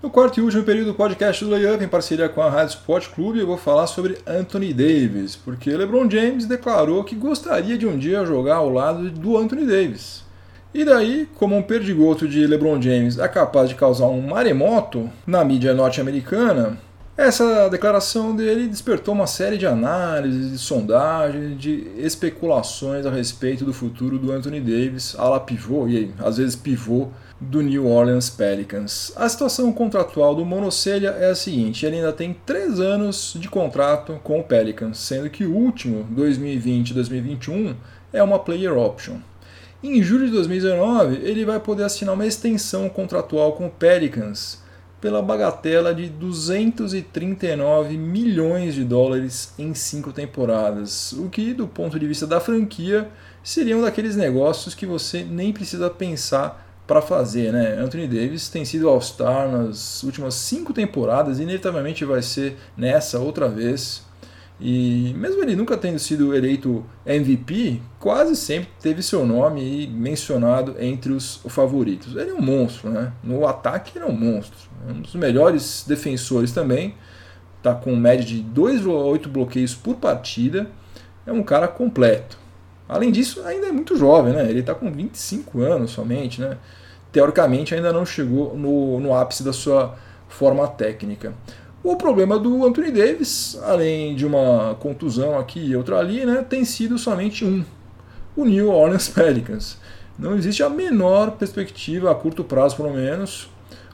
No 0.00 0.08
quarto 0.10 0.38
e 0.38 0.40
último 0.40 0.62
período 0.62 0.92
do 0.92 0.94
podcast 0.94 1.44
do 1.44 1.50
Layup, 1.50 1.82
em 1.82 1.88
parceria 1.88 2.28
com 2.28 2.40
a 2.40 2.48
Rádio 2.48 2.74
Sport 2.74 3.08
Clube, 3.08 3.40
eu 3.40 3.46
vou 3.48 3.56
falar 3.56 3.88
sobre 3.88 4.16
Anthony 4.24 4.72
Davis, 4.72 5.34
porque 5.34 5.76
LeBron 5.76 6.08
James 6.08 6.46
declarou 6.46 7.02
que 7.02 7.16
gostaria 7.16 7.76
de 7.76 7.84
um 7.84 7.98
dia 7.98 8.24
jogar 8.24 8.56
ao 8.56 8.70
lado 8.70 9.10
do 9.10 9.36
Anthony 9.36 9.66
Davis. 9.66 10.22
E 10.72 10.84
daí, 10.84 11.28
como 11.34 11.56
um 11.56 11.62
perdigoto 11.62 12.28
de 12.28 12.46
LeBron 12.46 12.80
James 12.80 13.18
é 13.18 13.26
capaz 13.26 13.70
de 13.70 13.74
causar 13.74 14.06
um 14.06 14.20
maremoto 14.20 15.10
na 15.26 15.44
mídia 15.44 15.74
norte-americana, 15.74 16.78
essa 17.18 17.68
declaração 17.68 18.34
dele 18.34 18.68
despertou 18.68 19.12
uma 19.12 19.26
série 19.26 19.58
de 19.58 19.66
análises, 19.66 20.52
de 20.52 20.58
sondagens, 20.58 21.60
de 21.60 21.88
especulações 21.96 23.04
a 23.04 23.10
respeito 23.10 23.64
do 23.64 23.72
futuro 23.72 24.20
do 24.20 24.30
Anthony 24.30 24.60
Davis, 24.60 25.16
ala 25.18 25.40
pivô, 25.40 25.88
e 25.88 26.14
às 26.20 26.36
vezes 26.36 26.54
pivô, 26.54 27.08
do 27.40 27.60
New 27.60 27.88
Orleans 27.88 28.30
Pelicans. 28.30 29.12
A 29.16 29.28
situação 29.28 29.72
contratual 29.72 30.36
do 30.36 30.44
Monocelha 30.44 31.08
é 31.08 31.30
a 31.30 31.34
seguinte: 31.34 31.84
ele 31.84 31.96
ainda 31.96 32.12
tem 32.12 32.36
três 32.46 32.78
anos 32.78 33.36
de 33.36 33.48
contrato 33.48 34.20
com 34.22 34.38
o 34.38 34.44
Pelicans, 34.44 34.98
sendo 34.98 35.28
que 35.28 35.44
o 35.44 35.52
último, 35.52 36.06
2020-2021, 36.14 37.74
é 38.12 38.22
uma 38.22 38.38
player 38.38 38.78
option. 38.78 39.16
Em 39.82 40.00
julho 40.04 40.26
de 40.26 40.32
2019, 40.32 41.16
ele 41.16 41.44
vai 41.44 41.58
poder 41.58 41.82
assinar 41.82 42.14
uma 42.14 42.26
extensão 42.26 42.88
contratual 42.88 43.54
com 43.54 43.66
o 43.66 43.70
Pelicans 43.70 44.62
pela 45.00 45.22
bagatela 45.22 45.94
de 45.94 46.08
239 46.08 47.96
milhões 47.96 48.74
de 48.74 48.84
dólares 48.84 49.52
em 49.58 49.72
cinco 49.74 50.12
temporadas, 50.12 51.12
o 51.12 51.28
que, 51.28 51.54
do 51.54 51.68
ponto 51.68 51.98
de 51.98 52.06
vista 52.06 52.26
da 52.26 52.40
franquia, 52.40 53.08
seriam 53.42 53.80
daqueles 53.80 54.16
negócios 54.16 54.74
que 54.74 54.86
você 54.86 55.22
nem 55.22 55.52
precisa 55.52 55.88
pensar 55.88 56.66
para 56.86 57.02
fazer. 57.02 57.52
Né? 57.52 57.76
Anthony 57.78 58.08
Davis 58.08 58.48
tem 58.48 58.64
sido 58.64 58.88
All-Star 58.88 59.48
nas 59.48 60.02
últimas 60.02 60.34
cinco 60.34 60.72
temporadas, 60.72 61.38
e 61.38 61.42
inevitavelmente 61.42 62.04
vai 62.04 62.22
ser 62.22 62.56
nessa 62.76 63.18
outra 63.20 63.48
vez. 63.48 64.07
E 64.60 65.14
mesmo 65.16 65.42
ele 65.42 65.54
nunca 65.54 65.76
tendo 65.76 65.98
sido 66.00 66.34
eleito 66.34 66.84
MVP, 67.06 67.80
quase 68.00 68.34
sempre 68.34 68.68
teve 68.80 69.02
seu 69.02 69.24
nome 69.24 69.86
mencionado 69.86 70.74
entre 70.80 71.12
os 71.12 71.40
favoritos. 71.48 72.16
Ele 72.16 72.30
é 72.30 72.34
um 72.34 72.42
monstro, 72.42 72.90
né? 72.90 73.12
No 73.22 73.46
ataque 73.46 73.96
ele 73.96 74.04
é 74.04 74.08
um 74.08 74.16
monstro. 74.16 74.58
É 74.88 74.90
um 74.90 75.00
dos 75.00 75.14
melhores 75.14 75.84
defensores 75.86 76.50
também. 76.50 76.96
Está 77.58 77.72
com 77.72 77.94
média 77.94 78.24
de 78.24 78.42
2,8 78.42 79.28
bloqueios 79.28 79.74
por 79.74 79.94
partida. 79.96 80.68
É 81.24 81.32
um 81.32 81.42
cara 81.42 81.68
completo. 81.68 82.36
Além 82.88 83.12
disso, 83.12 83.42
ainda 83.44 83.68
é 83.68 83.72
muito 83.72 83.96
jovem, 83.96 84.32
né? 84.32 84.48
Ele 84.48 84.60
está 84.60 84.74
com 84.74 84.90
25 84.90 85.60
anos 85.60 85.92
somente, 85.92 86.40
né? 86.40 86.56
Teoricamente 87.12 87.74
ainda 87.74 87.92
não 87.92 88.04
chegou 88.04 88.56
no, 88.56 88.98
no 88.98 89.14
ápice 89.14 89.44
da 89.44 89.52
sua 89.52 89.96
forma 90.28 90.66
técnica. 90.66 91.32
O 91.82 91.96
problema 91.96 92.38
do 92.38 92.66
Anthony 92.66 92.90
Davis, 92.90 93.58
além 93.62 94.14
de 94.16 94.26
uma 94.26 94.76
contusão 94.80 95.38
aqui 95.38 95.60
e 95.60 95.76
outra 95.76 95.98
ali, 95.98 96.26
né, 96.26 96.44
tem 96.48 96.64
sido 96.64 96.98
somente 96.98 97.44
um: 97.44 97.64
o 98.36 98.44
New 98.44 98.68
Orleans 98.68 99.08
Pelicans. 99.10 99.78
Não 100.18 100.36
existe 100.36 100.62
a 100.62 100.68
menor 100.68 101.32
perspectiva, 101.32 102.10
a 102.10 102.14
curto 102.14 102.42
prazo 102.42 102.76
pelo 102.76 102.92
menos, 102.92 103.48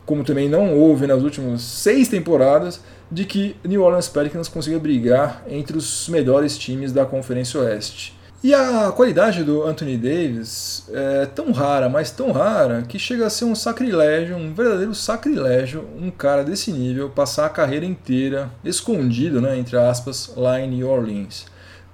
como 0.06 0.24
também 0.24 0.48
não 0.48 0.74
houve 0.74 1.06
nas 1.06 1.22
últimas 1.22 1.60
seis 1.60 2.08
temporadas, 2.08 2.80
de 3.10 3.26
que 3.26 3.54
New 3.62 3.82
Orleans 3.82 4.08
Pelicans 4.08 4.48
consiga 4.48 4.78
brigar 4.78 5.44
entre 5.46 5.76
os 5.76 6.08
melhores 6.08 6.56
times 6.56 6.90
da 6.92 7.04
Conferência 7.04 7.60
Oeste. 7.60 8.16
E 8.44 8.52
a 8.52 8.92
qualidade 8.92 9.42
do 9.42 9.62
Anthony 9.62 9.96
Davis 9.96 10.86
é 10.92 11.24
tão 11.24 11.50
rara, 11.50 11.88
mas 11.88 12.10
tão 12.10 12.30
rara, 12.30 12.82
que 12.82 12.98
chega 12.98 13.24
a 13.24 13.30
ser 13.30 13.46
um 13.46 13.54
sacrilégio, 13.54 14.36
um 14.36 14.52
verdadeiro 14.52 14.94
sacrilégio, 14.94 15.88
um 15.98 16.10
cara 16.10 16.44
desse 16.44 16.70
nível 16.70 17.08
passar 17.08 17.46
a 17.46 17.48
carreira 17.48 17.86
inteira 17.86 18.50
escondido, 18.62 19.40
né, 19.40 19.58
entre 19.58 19.78
aspas, 19.78 20.34
lá 20.36 20.60
em 20.60 20.68
New 20.68 20.86
Orleans. 20.86 21.46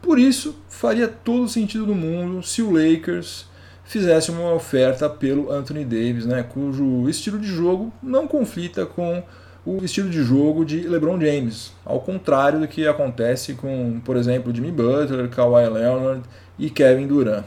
Por 0.03 0.19
isso, 0.19 0.57
faria 0.69 1.07
todo 1.07 1.45
o 1.45 1.49
sentido 1.49 1.87
do 1.87 1.95
mundo 1.95 2.43
se 2.43 2.63
o 2.63 2.73
Lakers 2.73 3.47
fizesse 3.85 4.33
uma 4.33 4.53
oferta 4.53 5.09
pelo 5.09 5.53
Anthony 5.53 5.85
Davis, 5.85 6.27
né, 6.27 6.43
cujo 6.43 7.09
estilo 7.09 7.39
de 7.39 7.47
jogo 7.47 7.93
não 8.03 8.27
conflita 8.27 8.85
com 8.85 9.23
o 9.65 9.85
estilo 9.85 10.09
de 10.09 10.23
jogo 10.23 10.65
de 10.65 10.81
LeBron 10.81 11.21
James, 11.21 11.73
ao 11.85 12.01
contrário 12.01 12.61
do 12.61 12.69
que 12.69 12.87
acontece 12.87 13.55
com, 13.55 14.01
por 14.05 14.17
exemplo, 14.17 14.55
Jimmy 14.55 14.73
Butler, 14.73 15.29
Kawhi 15.29 15.69
Leonard 15.69 16.23
e 16.59 16.71
Kevin 16.71 17.07
Durant. 17.07 17.45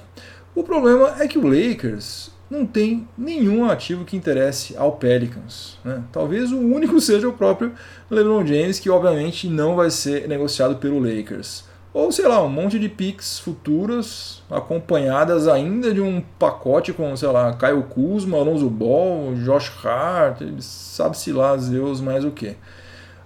O 0.55 0.63
problema 0.63 1.15
é 1.19 1.27
que 1.27 1.39
o 1.39 1.47
Lakers 1.47 2.31
não 2.49 2.65
tem 2.65 3.07
nenhum 3.17 3.65
ativo 3.65 4.05
que 4.05 4.15
interesse 4.15 4.77
ao 4.77 4.91
Pelicans. 4.93 5.79
Né? 5.83 6.03
Talvez 6.11 6.51
o 6.51 6.59
único 6.59 6.99
seja 7.01 7.27
o 7.27 7.33
próprio 7.33 7.73
LeBron 8.09 8.45
James, 8.45 8.79
que 8.79 8.89
obviamente 8.89 9.47
não 9.47 9.75
vai 9.75 9.89
ser 9.89 10.27
negociado 10.27 10.75
pelo 10.75 10.99
Lakers 10.99 11.65
ou 11.93 12.11
sei 12.11 12.27
lá, 12.27 12.41
um 12.41 12.49
monte 12.49 12.79
de 12.79 12.89
picks 12.89 13.37
futuras 13.37 14.41
acompanhadas 14.49 15.47
ainda 15.47 15.93
de 15.93 16.01
um 16.01 16.23
pacote 16.39 16.91
com, 16.91 17.15
sei 17.15 17.29
lá, 17.29 17.53
Caio 17.53 17.83
Kuzma, 17.83 18.39
Alonso 18.39 18.69
Ball, 18.69 19.35
Josh 19.35 19.71
Hart, 19.85 20.41
sabe-se 20.59 21.31
lá, 21.31 21.55
Deus 21.55 22.01
mais 22.01 22.25
o 22.25 22.31
que. 22.31 22.55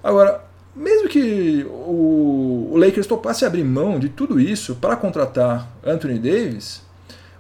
Agora, 0.04 0.44
mesmo 0.76 1.08
que 1.08 1.66
o 1.70 2.74
Lakers 2.76 3.08
topasse 3.08 3.46
abrir 3.46 3.64
mão 3.64 3.98
de 3.98 4.10
tudo 4.10 4.40
isso 4.40 4.76
para 4.76 4.98
contratar 4.98 5.68
Anthony 5.86 6.20
Davis, 6.20 6.86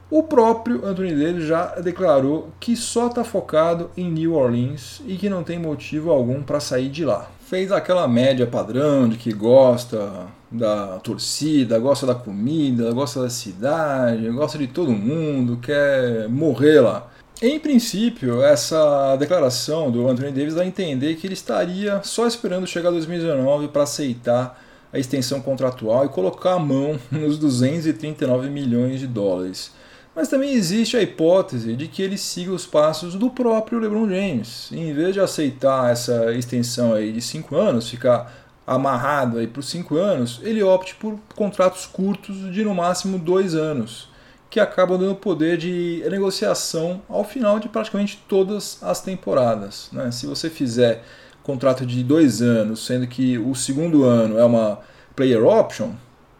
o 0.09 0.23
próprio 0.23 0.85
Anthony 0.85 1.11
Davis 1.13 1.43
já 1.43 1.75
declarou 1.75 2.49
que 2.61 2.77
só 2.77 3.07
está 3.07 3.25
focado 3.25 3.91
em 3.97 4.09
New 4.09 4.33
Orleans 4.33 5.01
e 5.05 5.17
que 5.17 5.29
não 5.29 5.43
tem 5.43 5.59
motivo 5.59 6.09
algum 6.09 6.41
para 6.41 6.61
sair 6.61 6.87
de 6.87 7.03
lá. 7.03 7.29
Fez 7.45 7.73
aquela 7.73 8.07
média 8.07 8.47
padrão 8.47 9.09
de 9.09 9.17
que 9.17 9.33
gosta 9.33 10.27
da 10.51 10.99
torcida, 10.99 11.77
gosta 11.77 12.05
da 12.05 12.15
comida, 12.15 12.91
gosta 12.91 13.21
da 13.21 13.29
cidade, 13.29 14.29
gosta 14.29 14.57
de 14.57 14.67
todo 14.67 14.91
mundo, 14.91 15.57
quer 15.57 16.27
morrer 16.29 16.81
lá. 16.81 17.07
Em 17.41 17.59
princípio, 17.59 18.41
essa 18.41 19.15
declaração 19.17 19.91
do 19.91 20.07
Anthony 20.07 20.31
Davis 20.31 20.55
dá 20.55 20.63
a 20.63 20.65
entender 20.65 21.15
que 21.15 21.27
ele 21.27 21.35
estaria 21.35 22.01
só 22.03 22.25
esperando 22.25 22.65
chegar 22.65 22.89
2019 22.89 23.67
para 23.67 23.83
aceitar 23.83 24.59
a 24.91 24.97
extensão 24.97 25.39
contratual 25.41 26.05
e 26.05 26.09
colocar 26.09 26.53
a 26.53 26.59
mão 26.59 26.99
nos 27.11 27.37
239 27.37 28.49
milhões 28.49 28.99
de 28.99 29.05
dólares. 29.07 29.71
Mas 30.15 30.29
também 30.29 30.53
existe 30.53 30.97
a 30.97 31.01
hipótese 31.03 31.75
de 31.75 31.87
que 31.87 32.01
ele 32.01 32.17
siga 32.17 32.51
os 32.51 32.65
passos 32.65 33.13
do 33.13 33.29
próprio 33.29 33.77
LeBron 33.77 34.09
James. 34.09 34.71
em 34.71 34.91
vez 34.91 35.13
de 35.13 35.19
aceitar 35.19 35.91
essa 35.91 36.33
extensão 36.33 36.91
aí 36.91 37.11
de 37.11 37.21
5 37.21 37.55
anos, 37.55 37.87
ficar 37.87 38.46
amarrado 38.67 39.37
aí 39.37 39.47
por 39.47 39.63
cinco 39.63 39.95
anos, 39.95 40.41
ele 40.43 40.61
opte 40.61 40.93
por 40.95 41.17
contratos 41.33 41.85
curtos 41.85 42.53
de 42.53 42.65
no 42.65 42.75
máximo 42.75 43.17
dois 43.17 43.55
anos, 43.55 44.09
que 44.49 44.59
acabam 44.59 44.99
dando 44.99 45.15
poder 45.15 45.57
de 45.57 46.03
negociação 46.09 47.01
ao 47.07 47.23
final 47.23 47.59
de 47.59 47.69
praticamente 47.69 48.21
todas 48.27 48.83
as 48.83 49.01
temporadas. 49.01 49.89
Né? 49.93 50.11
Se 50.11 50.25
você 50.25 50.49
fizer 50.49 51.01
contrato 51.43 51.85
de 51.85 52.03
dois 52.03 52.41
anos, 52.41 52.85
sendo 52.85 53.07
que 53.07 53.37
o 53.37 53.55
segundo 53.55 54.03
ano 54.03 54.37
é 54.37 54.43
uma 54.43 54.79
player 55.15 55.45
option, 55.45 55.91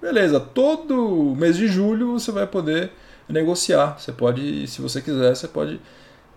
beleza, 0.02 0.38
todo 0.38 1.34
mês 1.38 1.56
de 1.56 1.68
julho 1.68 2.12
você 2.12 2.30
vai 2.30 2.46
poder 2.46 2.92
negociar. 3.30 3.98
Você 3.98 4.12
pode, 4.12 4.68
se 4.68 4.82
você 4.82 5.02
quiser, 5.02 5.34
você 5.34 5.48
pode 5.48 5.80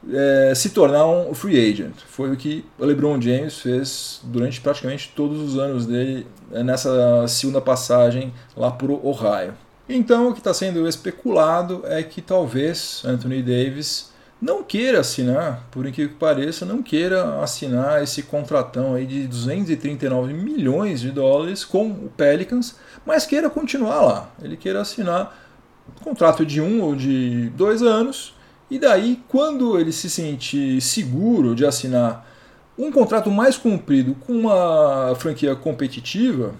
é, 0.08 0.52
se 0.54 0.70
tornar 0.70 1.06
um 1.06 1.34
free 1.34 1.70
agent. 1.70 1.94
Foi 2.08 2.30
o 2.30 2.36
que 2.36 2.64
o 2.78 2.84
LeBron 2.84 3.20
James 3.20 3.58
fez 3.58 4.20
durante 4.24 4.60
praticamente 4.60 5.12
todos 5.14 5.40
os 5.40 5.58
anos 5.58 5.86
dele 5.86 6.26
é, 6.52 6.62
nessa 6.62 7.26
segunda 7.28 7.60
passagem 7.60 8.32
lá 8.56 8.70
por 8.70 8.90
Ohio. 8.90 9.54
Então, 9.88 10.28
o 10.28 10.32
que 10.32 10.38
está 10.38 10.54
sendo 10.54 10.86
especulado 10.86 11.82
é 11.84 12.02
que 12.02 12.22
talvez 12.22 13.02
Anthony 13.04 13.42
Davis 13.42 14.10
não 14.40 14.62
queira 14.62 15.00
assinar, 15.00 15.66
por 15.70 15.84
incrível 15.84 16.12
que 16.12 16.18
pareça, 16.18 16.64
não 16.64 16.82
queira 16.82 17.42
assinar 17.42 18.02
esse 18.02 18.22
contratão 18.22 18.94
aí 18.94 19.04
de 19.04 19.26
239 19.26 20.32
milhões 20.32 21.00
de 21.00 21.10
dólares 21.10 21.64
com 21.64 21.90
o 21.90 22.10
Pelicans, 22.16 22.76
mas 23.04 23.26
queira 23.26 23.50
continuar 23.50 24.00
lá. 24.00 24.30
Ele 24.42 24.56
queira 24.56 24.80
assinar 24.80 25.36
um 26.00 26.04
contrato 26.04 26.46
de 26.46 26.60
um 26.60 26.80
ou 26.82 26.94
de 26.94 27.50
dois 27.50 27.82
anos 27.82 28.34
e 28.70 28.78
daí, 28.78 29.20
quando 29.28 29.78
ele 29.78 29.92
se 29.92 30.08
sentir 30.08 30.80
seguro 30.80 31.54
de 31.54 31.66
assinar 31.66 32.26
um 32.78 32.90
contrato 32.90 33.30
mais 33.30 33.56
comprido 33.56 34.14
com 34.14 34.32
uma 34.32 35.14
franquia 35.16 35.54
competitiva, 35.56 36.54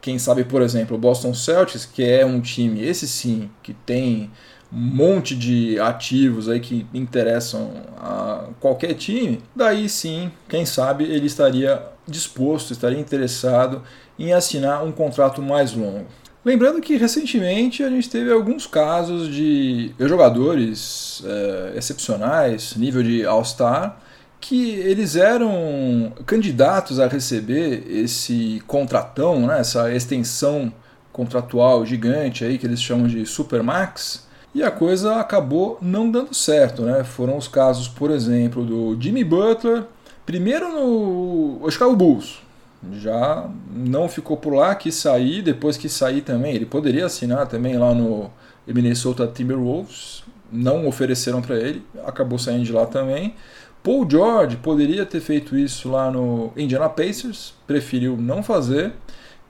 quem 0.00 0.18
sabe, 0.18 0.44
por 0.44 0.60
exemplo, 0.60 0.96
o 0.96 1.00
Boston 1.00 1.32
Celtics, 1.32 1.86
que 1.86 2.02
é 2.02 2.26
um 2.26 2.40
time, 2.40 2.84
esse 2.84 3.08
sim, 3.08 3.48
que 3.62 3.72
tem 3.72 4.30
um 4.70 4.76
monte 4.76 5.34
de 5.34 5.78
ativos 5.78 6.48
aí 6.48 6.60
que 6.60 6.86
interessam 6.92 7.70
a 7.96 8.48
qualquer 8.60 8.94
time, 8.94 9.40
daí 9.54 9.88
sim, 9.88 10.30
quem 10.48 10.66
sabe 10.66 11.04
ele 11.04 11.26
estaria 11.26 11.80
disposto, 12.06 12.72
estaria 12.72 12.98
interessado 12.98 13.82
em 14.18 14.32
assinar 14.32 14.84
um 14.84 14.92
contrato 14.92 15.40
mais 15.40 15.72
longo. 15.72 16.06
Lembrando 16.44 16.78
que 16.80 16.98
recentemente 16.98 17.82
a 17.82 17.88
gente 17.88 18.10
teve 18.10 18.30
alguns 18.30 18.66
casos 18.66 19.34
de 19.34 19.94
jogadores 19.98 21.22
é, 21.24 21.72
excepcionais, 21.78 22.76
nível 22.76 23.02
de 23.02 23.24
All-Star, 23.24 23.98
que 24.38 24.72
eles 24.72 25.16
eram 25.16 26.12
candidatos 26.26 27.00
a 27.00 27.06
receber 27.08 27.84
esse 27.88 28.62
contratão, 28.66 29.46
né, 29.46 29.58
essa 29.60 29.90
extensão 29.90 30.70
contratual 31.10 31.86
gigante 31.86 32.44
aí 32.44 32.58
que 32.58 32.66
eles 32.66 32.82
chamam 32.82 33.06
de 33.06 33.24
Supermax, 33.24 34.26
e 34.54 34.62
a 34.62 34.70
coisa 34.70 35.16
acabou 35.16 35.78
não 35.80 36.10
dando 36.10 36.34
certo. 36.34 36.82
Né? 36.82 37.04
Foram 37.04 37.38
os 37.38 37.48
casos, 37.48 37.88
por 37.88 38.10
exemplo, 38.10 38.62
do 38.62 39.00
Jimmy 39.00 39.24
Butler, 39.24 39.84
primeiro 40.26 40.68
no 40.68 41.70
Chicago 41.70 41.96
Bulls, 41.96 42.43
já 42.92 43.48
não 43.70 44.08
ficou 44.08 44.36
por 44.36 44.54
lá, 44.54 44.74
quis 44.74 44.94
sair, 44.94 45.42
depois 45.42 45.76
que 45.76 45.88
sair 45.88 46.20
também, 46.20 46.54
ele 46.54 46.66
poderia 46.66 47.06
assinar 47.06 47.46
também 47.46 47.76
lá 47.76 47.94
no 47.94 48.30
Minnesota 48.66 49.26
Timberwolves, 49.26 50.24
não 50.50 50.86
ofereceram 50.86 51.42
para 51.42 51.56
ele, 51.56 51.84
acabou 52.06 52.38
saindo 52.38 52.64
de 52.64 52.72
lá 52.72 52.86
também. 52.86 53.34
Paul 53.82 54.08
George 54.08 54.56
poderia 54.56 55.04
ter 55.04 55.20
feito 55.20 55.56
isso 55.56 55.90
lá 55.90 56.10
no 56.10 56.52
Indiana 56.56 56.88
Pacers, 56.88 57.54
preferiu 57.66 58.16
não 58.16 58.42
fazer. 58.42 58.92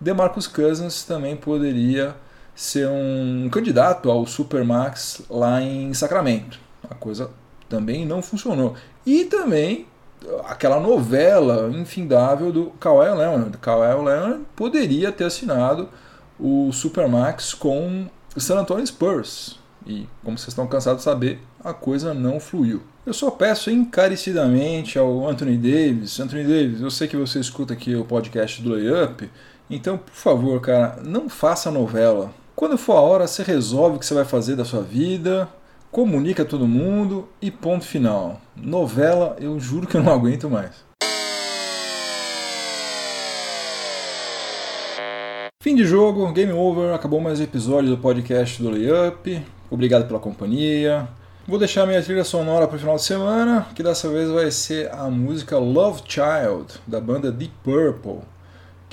DeMarcus 0.00 0.46
Cousins 0.46 1.04
também 1.04 1.36
poderia 1.36 2.16
ser 2.54 2.88
um 2.88 3.48
candidato 3.50 4.10
ao 4.10 4.26
Supermax 4.26 5.22
lá 5.30 5.62
em 5.62 5.92
Sacramento. 5.94 6.58
A 6.88 6.94
coisa 6.94 7.30
também 7.68 8.04
não 8.04 8.22
funcionou. 8.22 8.74
E 9.06 9.24
também 9.24 9.86
aquela 10.46 10.80
novela 10.80 11.70
infindável 11.70 12.52
do 12.52 12.66
Kawhi 12.80 13.10
Leonard. 13.16 13.58
Kawhi 13.58 14.04
Leonard 14.04 14.44
poderia 14.56 15.12
ter 15.12 15.24
assinado 15.24 15.88
o 16.38 16.72
Supermax 16.72 17.54
com 17.54 18.06
o 18.34 18.40
San 18.40 18.58
Antonio 18.58 18.86
Spurs. 18.86 19.58
E, 19.86 20.08
como 20.22 20.38
vocês 20.38 20.48
estão 20.48 20.66
cansados 20.66 21.00
de 21.00 21.04
saber, 21.04 21.40
a 21.62 21.74
coisa 21.74 22.14
não 22.14 22.40
fluiu. 22.40 22.82
Eu 23.04 23.12
só 23.12 23.30
peço 23.30 23.70
encarecidamente 23.70 24.98
ao 24.98 25.28
Anthony 25.28 25.58
Davis, 25.58 26.18
Anthony 26.18 26.44
Davis, 26.44 26.80
eu 26.80 26.90
sei 26.90 27.06
que 27.06 27.16
você 27.16 27.38
escuta 27.38 27.74
aqui 27.74 27.94
o 27.94 28.04
podcast 28.04 28.62
do 28.62 28.70
Layup 28.70 29.30
Então, 29.68 29.98
por 29.98 30.14
favor, 30.14 30.58
cara, 30.60 30.98
não 31.02 31.28
faça 31.28 31.70
novela. 31.70 32.32
Quando 32.56 32.78
for 32.78 32.96
a 32.96 33.00
hora, 33.00 33.26
você 33.26 33.42
resolve 33.42 33.96
o 33.96 33.98
que 33.98 34.06
você 34.06 34.14
vai 34.14 34.24
fazer 34.24 34.56
da 34.56 34.64
sua 34.64 34.80
vida, 34.80 35.48
comunica 35.94 36.44
todo 36.44 36.66
mundo 36.66 37.28
e 37.40 37.52
ponto 37.52 37.84
final. 37.84 38.40
Novela, 38.56 39.36
eu 39.38 39.60
juro 39.60 39.86
que 39.86 39.96
eu 39.96 40.02
não 40.02 40.12
aguento 40.12 40.50
mais. 40.50 40.84
Fim 45.62 45.76
de 45.76 45.84
jogo, 45.84 46.32
game 46.32 46.52
over, 46.52 46.92
acabou 46.92 47.20
mais 47.20 47.38
um 47.38 47.44
episódio 47.44 47.90
do 47.90 47.98
podcast 47.98 48.60
do 48.60 48.70
Layup. 48.70 49.40
Obrigado 49.70 50.08
pela 50.08 50.18
companhia. 50.18 51.06
Vou 51.46 51.60
deixar 51.60 51.86
minha 51.86 52.02
trilha 52.02 52.24
sonora 52.24 52.66
para 52.66 52.74
o 52.74 52.80
final 52.80 52.96
de 52.96 53.04
semana, 53.04 53.68
que 53.72 53.82
dessa 53.82 54.08
vez 54.08 54.28
vai 54.28 54.50
ser 54.50 54.92
a 54.92 55.08
música 55.08 55.56
Love 55.58 56.02
Child, 56.08 56.74
da 56.88 57.00
banda 57.00 57.30
Deep 57.30 57.54
Purple, 57.62 58.18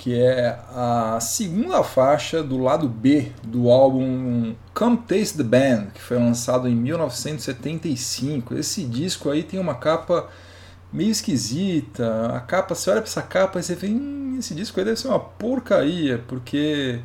que 0.01 0.19
é 0.19 0.57
a 0.73 1.19
segunda 1.21 1.83
faixa 1.83 2.41
do 2.41 2.57
lado 2.57 2.89
B 2.89 3.31
do 3.43 3.69
álbum 3.69 4.55
Come 4.73 4.97
Taste 4.97 5.37
the 5.37 5.43
Band, 5.43 5.91
que 5.93 6.01
foi 6.01 6.17
lançado 6.17 6.67
em 6.67 6.73
1975. 6.73 8.55
Esse 8.55 8.83
disco 8.83 9.29
aí 9.29 9.43
tem 9.43 9.59
uma 9.59 9.75
capa 9.75 10.27
meio 10.91 11.11
esquisita. 11.11 12.35
A 12.35 12.39
capa, 12.39 12.73
você 12.73 12.89
olha 12.89 12.99
para 12.99 13.11
essa 13.11 13.21
capa 13.21 13.59
e 13.59 13.63
você 13.63 13.75
vê, 13.75 13.89
hum, 13.89 14.37
esse 14.39 14.55
disco 14.55 14.79
aí 14.79 14.85
deve 14.87 14.99
ser 14.99 15.07
uma 15.07 15.19
porcaria, 15.19 16.17
porque 16.27 16.99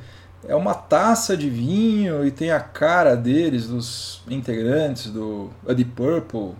é 0.48 0.54
uma 0.54 0.72
taça 0.72 1.36
de 1.36 1.50
vinho 1.50 2.26
e 2.26 2.30
tem 2.30 2.50
a 2.50 2.60
cara 2.60 3.14
deles, 3.14 3.66
dos 3.66 4.22
integrantes 4.26 5.10
do 5.10 5.50
Deep 5.66 5.90
Purple, 5.90 6.54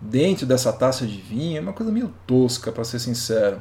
dentro 0.00 0.46
dessa 0.46 0.72
taça 0.72 1.06
de 1.06 1.20
vinho. 1.20 1.58
É 1.58 1.60
uma 1.60 1.72
coisa 1.72 1.92
meio 1.92 2.12
tosca, 2.26 2.72
para 2.72 2.82
ser 2.82 2.98
sincero. 2.98 3.60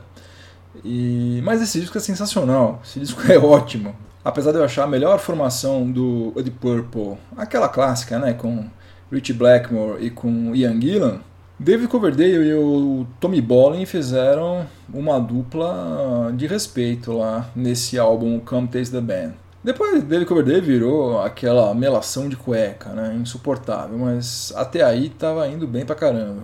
E, 0.83 1.41
mas 1.43 1.61
esse 1.61 1.79
disco 1.79 1.97
é 1.97 2.01
sensacional, 2.01 2.81
esse 2.83 2.99
disco 2.99 3.21
é 3.31 3.37
ótimo. 3.37 3.95
Apesar 4.23 4.51
de 4.51 4.57
eu 4.57 4.63
achar 4.63 4.83
a 4.83 4.87
melhor 4.87 5.19
formação 5.19 5.89
do 5.89 6.31
Deep 6.35 6.57
Purple, 6.59 7.17
aquela 7.37 7.69
clássica, 7.69 8.17
né, 8.17 8.33
com 8.33 8.65
Richie 9.11 9.33
Blackmore 9.33 10.03
e 10.03 10.09
com 10.09 10.55
Ian 10.55 10.81
Gillan, 10.81 11.19
David 11.59 11.87
Coverdale 11.87 12.49
e 12.49 12.53
o 12.53 13.07
Tommy 13.19 13.39
Bolin 13.39 13.85
fizeram 13.85 14.65
uma 14.93 15.19
dupla 15.19 16.33
de 16.35 16.47
respeito 16.47 17.13
lá 17.13 17.49
nesse 17.55 17.97
álbum 17.97 18.39
Come 18.39 18.67
Taste 18.67 18.91
the 18.91 18.99
Band. 18.99 19.33
Depois 19.65 20.03
David 20.03 20.27
Coverdale 20.27 20.61
virou 20.61 21.19
aquela 21.19 21.73
melação 21.73 22.29
de 22.29 22.35
cueca, 22.35 22.91
né? 22.91 23.15
Insuportável, 23.19 23.97
mas 23.97 24.53
até 24.55 24.83
aí 24.83 25.09
tava 25.09 25.47
indo 25.47 25.65
bem 25.65 25.83
pra 25.83 25.95
caramba. 25.95 26.43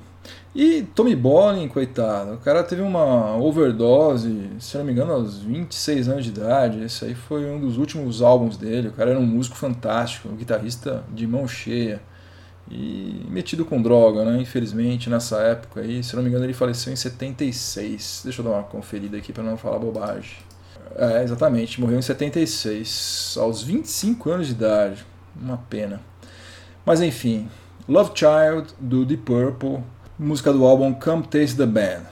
E 0.56 0.82
Tommy 0.96 1.16
Bolin, 1.16 1.68
coitado, 1.68 2.34
o 2.34 2.38
cara 2.40 2.64
teve 2.64 2.82
uma 2.82 3.38
overdose, 3.38 4.50
se 4.58 4.76
não 4.76 4.84
me 4.84 4.92
engano, 4.92 5.14
aos 5.14 5.38
26 5.38 6.10
anos 6.10 6.26
de 6.26 6.32
idade. 6.32 6.84
Esse 6.84 7.06
aí 7.06 7.14
foi 7.14 7.46
um 7.46 7.60
dos 7.60 7.78
últimos 7.78 8.24
álbuns 8.24 8.58
dele. 8.58 8.88
O 8.88 8.92
cara 8.92 9.12
era 9.12 9.20
um 9.20 9.26
músico 9.26 9.56
fantástico, 9.56 10.28
um 10.28 10.36
guitarrista 10.36 11.04
de 11.14 11.28
mão 11.28 11.48
cheia. 11.48 12.02
E 12.72 13.24
metido 13.30 13.64
com 13.66 13.80
droga, 13.80 14.26
né? 14.26 14.42
Infelizmente, 14.42 15.12
nessa 15.12 15.38
época 15.42 15.82
aí, 15.82 16.04
se 16.04 16.16
não 16.16 16.24
me 16.24 16.30
engano, 16.30 16.46
ele 16.46 16.54
faleceu 16.56 16.92
em 16.92 16.96
76. 16.96 18.22
Deixa 18.24 18.42
eu 18.42 18.46
dar 18.46 18.52
uma 18.52 18.64
conferida 18.64 19.16
aqui 19.16 19.32
para 19.32 19.44
não 19.44 19.58
falar 19.58 19.78
bobagem. 19.78 20.38
É, 20.96 21.24
exatamente, 21.24 21.80
morreu 21.80 22.00
em 22.00 22.02
76, 22.02 23.36
aos 23.40 23.64
25 23.64 24.30
anos 24.30 24.48
de 24.48 24.54
idade. 24.54 25.06
Uma 25.40 25.58
pena. 25.58 26.02
Mas 26.86 27.02
enfim, 27.02 27.50
Love 27.88 28.12
Child 28.16 28.74
do 28.80 29.06
Deep 29.06 29.24
Purple, 29.24 29.84
música 30.18 30.52
do 30.52 30.66
álbum 30.66 30.94
Come 30.94 31.24
Taste 31.24 31.58
the 31.58 31.66
Band. 31.66 32.04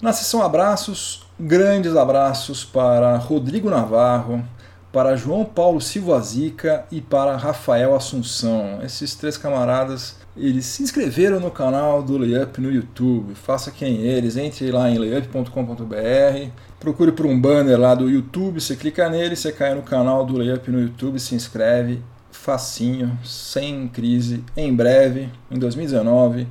Na 0.00 0.12
sessão 0.12 0.42
abraços, 0.42 1.26
grandes 1.38 1.96
abraços 1.96 2.64
para 2.64 3.16
Rodrigo 3.16 3.70
Navarro, 3.70 4.44
para 4.92 5.16
João 5.16 5.44
Paulo 5.44 5.80
Silva 5.80 6.20
Zica 6.20 6.86
e 6.90 7.00
para 7.00 7.36
Rafael 7.36 7.94
Assunção. 7.94 8.80
Esses 8.82 9.14
três 9.14 9.36
camaradas, 9.36 10.16
eles 10.36 10.66
se 10.66 10.82
inscreveram 10.82 11.40
no 11.40 11.50
canal 11.50 12.02
do 12.02 12.18
Layup 12.18 12.60
no 12.60 12.70
YouTube. 12.70 13.34
Faça 13.34 13.70
quem 13.70 14.02
eles, 14.02 14.36
entre 14.36 14.70
lá 14.70 14.90
em 14.90 14.98
layup.com.br 14.98 16.50
procure 16.78 17.12
por 17.12 17.26
um 17.26 17.40
banner 17.40 17.78
lá 17.78 17.94
do 17.94 18.08
YouTube, 18.08 18.60
você 18.60 18.76
clica 18.76 19.08
nele, 19.08 19.34
você 19.34 19.50
cai 19.50 19.74
no 19.74 19.82
canal 19.82 20.24
do 20.24 20.36
Layup 20.36 20.70
no 20.70 20.80
YouTube, 20.80 21.18
se 21.18 21.34
inscreve, 21.34 22.02
facinho, 22.30 23.18
sem 23.24 23.88
crise. 23.88 24.44
Em 24.56 24.74
breve, 24.74 25.30
em 25.50 25.58
2019, 25.58 26.46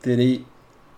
terei 0.00 0.44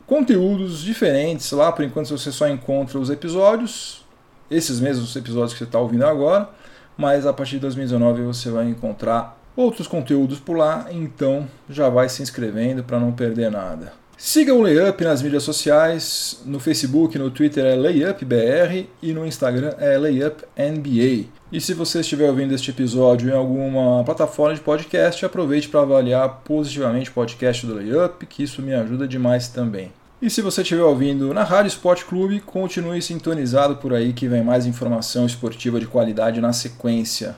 conteúdos 0.06 0.82
diferentes 0.82 1.50
lá, 1.52 1.72
por 1.72 1.84
enquanto 1.84 2.08
você 2.08 2.30
só 2.30 2.48
encontra 2.48 2.98
os 2.98 3.10
episódios, 3.10 4.04
esses 4.50 4.78
mesmos 4.78 5.14
episódios 5.16 5.52
que 5.52 5.58
você 5.58 5.64
está 5.64 5.78
ouvindo 5.78 6.04
agora, 6.04 6.48
mas 6.96 7.26
a 7.26 7.32
partir 7.32 7.52
de 7.52 7.60
2019 7.60 8.22
você 8.22 8.50
vai 8.50 8.68
encontrar 8.68 9.36
outros 9.56 9.88
conteúdos 9.88 10.38
por 10.38 10.56
lá, 10.56 10.86
então 10.90 11.48
já 11.68 11.88
vai 11.88 12.08
se 12.08 12.22
inscrevendo 12.22 12.84
para 12.84 13.00
não 13.00 13.12
perder 13.12 13.50
nada. 13.50 13.92
Siga 14.18 14.54
o 14.54 14.62
Layup 14.62 15.04
nas 15.04 15.20
mídias 15.20 15.42
sociais, 15.42 16.40
no 16.46 16.58
Facebook, 16.58 17.18
no 17.18 17.30
Twitter 17.30 17.64
é 17.66 17.76
LayupBR 17.76 18.88
e 19.02 19.12
no 19.12 19.26
Instagram 19.26 19.74
é 19.78 19.98
LayupNBA. 19.98 21.28
E 21.52 21.60
se 21.60 21.74
você 21.74 22.00
estiver 22.00 22.26
ouvindo 22.28 22.54
este 22.54 22.70
episódio 22.70 23.28
em 23.28 23.34
alguma 23.34 24.02
plataforma 24.04 24.54
de 24.54 24.62
podcast, 24.62 25.24
aproveite 25.24 25.68
para 25.68 25.82
avaliar 25.82 26.40
positivamente 26.44 27.10
o 27.10 27.12
podcast 27.12 27.66
do 27.66 27.74
Layup, 27.74 28.24
que 28.24 28.42
isso 28.42 28.62
me 28.62 28.74
ajuda 28.74 29.06
demais 29.06 29.48
também. 29.48 29.92
E 30.20 30.30
se 30.30 30.40
você 30.40 30.62
estiver 30.62 30.82
ouvindo 30.82 31.34
na 31.34 31.44
Rádio 31.44 31.68
Esporte 31.68 32.06
Clube, 32.06 32.40
continue 32.40 33.02
sintonizado 33.02 33.76
por 33.76 33.92
aí 33.92 34.14
que 34.14 34.26
vem 34.26 34.42
mais 34.42 34.64
informação 34.64 35.26
esportiva 35.26 35.78
de 35.78 35.86
qualidade 35.86 36.40
na 36.40 36.54
sequência. 36.54 37.36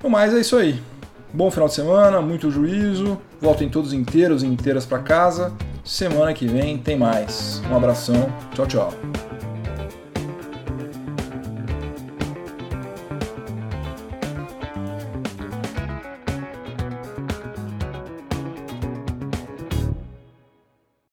No 0.00 0.08
mais, 0.08 0.32
é 0.32 0.38
isso 0.38 0.56
aí. 0.56 0.80
Bom 1.34 1.50
final 1.50 1.68
de 1.68 1.74
semana, 1.74 2.20
muito 2.22 2.50
juízo, 2.50 3.18
voltem 3.40 3.68
todos 3.68 3.92
inteiros 3.92 4.42
e 4.42 4.46
inteiras 4.46 4.86
para 4.86 5.00
casa 5.00 5.52
Semana 5.84 6.32
que 6.32 6.46
vem 6.46 6.78
tem 6.78 6.96
mais. 6.96 7.62
Um 7.70 7.76
abração. 7.76 8.32
Tchau, 8.54 8.66
tchau. 8.66 8.92